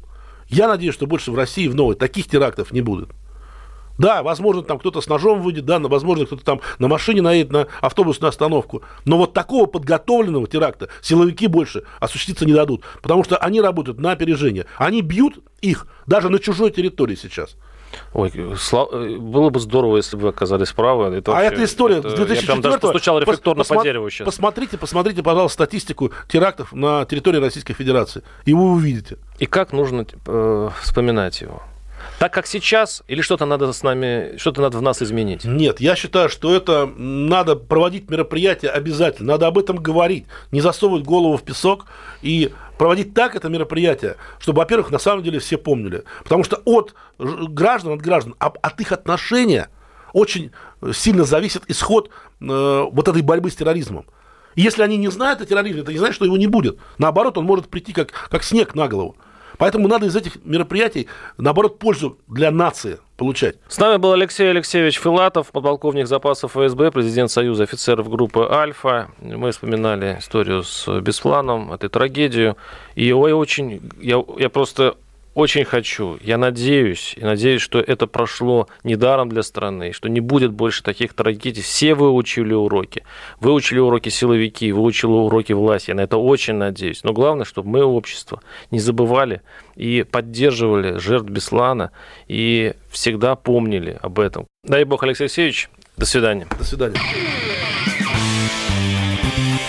Я 0.48 0.68
надеюсь, 0.68 0.94
что 0.94 1.06
больше 1.06 1.30
в 1.30 1.36
России 1.36 1.68
в 1.68 1.74
новой 1.74 1.94
таких 1.94 2.26
терактов 2.26 2.72
не 2.72 2.80
будет. 2.80 3.10
Да, 3.98 4.22
возможно, 4.22 4.62
там 4.62 4.78
кто-то 4.78 5.02
с 5.02 5.08
ножом 5.08 5.42
выйдет, 5.42 5.66
да, 5.66 5.78
возможно, 5.78 6.24
кто-то 6.24 6.42
там 6.42 6.60
на 6.78 6.88
машине 6.88 7.20
наедет 7.20 7.52
на 7.52 7.66
автобусную 7.82 8.30
остановку. 8.30 8.82
Но 9.04 9.18
вот 9.18 9.34
такого 9.34 9.66
подготовленного 9.66 10.48
теракта 10.48 10.88
силовики 11.02 11.46
больше 11.46 11.82
осуществиться 11.98 12.46
не 12.46 12.54
дадут, 12.54 12.82
потому 13.02 13.24
что 13.24 13.36
они 13.36 13.60
работают 13.60 14.00
на 14.00 14.12
опережение. 14.12 14.64
Они 14.78 15.02
бьют 15.02 15.44
их 15.60 15.86
даже 16.06 16.30
на 16.30 16.38
чужой 16.38 16.70
территории 16.70 17.14
сейчас. 17.14 17.56
Ой, 18.12 18.32
слав... 18.58 18.90
было 18.90 19.50
бы 19.50 19.60
здорово, 19.60 19.98
если 19.98 20.16
бы 20.16 20.22
вы 20.22 20.28
оказались 20.30 20.72
правы. 20.72 21.16
Это 21.16 21.36
а 21.36 21.42
эта 21.42 21.64
история 21.64 21.98
это... 21.98 22.10
с 22.10 22.14
2004 22.14 22.40
Я 22.40 22.46
прям 22.46 22.60
даже 22.60 22.78
постучал 22.78 23.18
рефлекторно 23.18 23.60
посма... 23.60 23.76
по 23.76 23.84
дереву 23.84 24.10
сейчас. 24.10 24.24
Посмотрите, 24.24 24.78
посмотрите, 24.78 25.22
пожалуйста, 25.22 25.64
статистику 25.64 26.10
терактов 26.28 26.72
на 26.72 27.04
территории 27.04 27.38
Российской 27.38 27.74
Федерации, 27.74 28.22
и 28.44 28.52
вы 28.52 28.72
увидите. 28.72 29.18
И 29.38 29.46
как 29.46 29.72
нужно 29.72 30.06
э, 30.26 30.70
вспоминать 30.82 31.40
его? 31.40 31.62
Так 32.18 32.32
как 32.32 32.46
сейчас, 32.46 33.02
или 33.08 33.22
что-то 33.22 33.46
надо 33.46 33.72
с 33.72 33.82
нами, 33.82 34.36
что-то 34.36 34.60
надо 34.60 34.78
в 34.78 34.82
нас 34.82 35.02
изменить? 35.02 35.44
Нет, 35.44 35.80
я 35.80 35.96
считаю, 35.96 36.28
что 36.28 36.54
это 36.54 36.86
надо 36.86 37.56
проводить 37.56 38.10
мероприятие 38.10 38.70
обязательно, 38.70 39.32
надо 39.32 39.46
об 39.46 39.58
этом 39.58 39.76
говорить, 39.76 40.26
не 40.50 40.60
засовывать 40.60 41.04
голову 41.04 41.36
в 41.36 41.42
песок 41.42 41.86
и 42.22 42.52
проводить 42.80 43.12
так 43.12 43.36
это 43.36 43.50
мероприятие, 43.50 44.16
чтобы, 44.38 44.60
во-первых, 44.60 44.90
на 44.90 44.98
самом 44.98 45.22
деле 45.22 45.38
все 45.38 45.58
помнили. 45.58 46.04
Потому 46.22 46.44
что 46.44 46.62
от 46.64 46.94
граждан, 47.18 47.92
от 47.92 48.00
граждан, 48.00 48.34
от 48.38 48.80
их 48.80 48.92
отношения 48.92 49.68
очень 50.14 50.50
сильно 50.94 51.24
зависит 51.24 51.64
исход 51.68 52.08
э, 52.08 52.10
вот 52.40 53.06
этой 53.06 53.20
борьбы 53.20 53.50
с 53.50 53.54
терроризмом. 53.56 54.06
если 54.56 54.82
они 54.82 54.96
не 54.96 55.08
знают 55.08 55.42
о 55.42 55.44
терроризме, 55.44 55.82
это 55.82 55.92
не 55.92 55.98
значит, 55.98 56.14
что 56.14 56.24
его 56.24 56.38
не 56.38 56.46
будет. 56.46 56.78
Наоборот, 56.96 57.36
он 57.36 57.44
может 57.44 57.68
прийти 57.68 57.92
как, 57.92 58.12
как 58.30 58.42
снег 58.42 58.74
на 58.74 58.88
голову. 58.88 59.14
Поэтому 59.58 59.86
надо 59.86 60.06
из 60.06 60.16
этих 60.16 60.42
мероприятий, 60.42 61.06
наоборот, 61.36 61.78
пользу 61.78 62.16
для 62.28 62.50
нации 62.50 62.98
получать. 63.20 63.56
С 63.68 63.76
нами 63.76 63.98
был 63.98 64.12
Алексей 64.12 64.48
Алексеевич 64.48 64.98
Филатов, 64.98 65.50
подполковник 65.52 66.06
запасов 66.06 66.52
ФСБ, 66.52 66.90
президент 66.90 67.30
Союза 67.30 67.64
офицеров 67.64 68.08
группы 68.08 68.48
«Альфа». 68.50 69.10
Мы 69.20 69.50
вспоминали 69.50 70.16
историю 70.18 70.62
с 70.62 70.88
Бесланом, 71.02 71.70
эту 71.70 71.90
трагедию. 71.90 72.56
И 72.94 73.08
я 73.08 73.16
очень, 73.16 73.82
я, 74.00 74.24
я 74.38 74.48
просто 74.48 74.96
очень 75.34 75.64
хочу, 75.64 76.18
я 76.22 76.38
надеюсь, 76.38 77.14
и 77.16 77.24
надеюсь, 77.24 77.62
что 77.62 77.78
это 77.78 78.06
прошло 78.06 78.68
недаром 78.82 79.28
для 79.28 79.42
страны, 79.42 79.92
что 79.92 80.08
не 80.08 80.20
будет 80.20 80.52
больше 80.52 80.82
таких 80.82 81.14
трагедий. 81.14 81.62
Все 81.62 81.94
выучили 81.94 82.52
уроки. 82.52 83.04
Выучили 83.40 83.78
уроки 83.78 84.08
силовики, 84.08 84.72
выучили 84.72 85.10
уроки 85.10 85.52
власти. 85.52 85.90
Я 85.90 85.96
на 85.96 86.00
это 86.00 86.16
очень 86.16 86.54
надеюсь. 86.54 87.04
Но 87.04 87.12
главное, 87.12 87.44
чтобы 87.44 87.68
мы, 87.68 87.84
общество, 87.84 88.42
не 88.70 88.80
забывали 88.80 89.42
и 89.76 90.04
поддерживали 90.10 90.98
жертв 90.98 91.28
Беслана 91.28 91.92
и 92.26 92.74
всегда 92.90 93.36
помнили 93.36 93.98
об 94.02 94.18
этом. 94.18 94.46
Дай 94.64 94.84
бог, 94.84 95.02
Алексей 95.04 95.24
Алексеевич. 95.24 95.70
До 95.96 96.06
свидания. 96.06 96.46
До 96.58 96.64
свидания. 96.64 97.00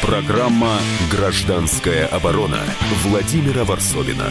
Программа 0.01 0.79
«Гражданская 1.09 2.07
оборона» 2.07 2.59
Владимира 3.03 3.63
Варсовина. 3.63 4.29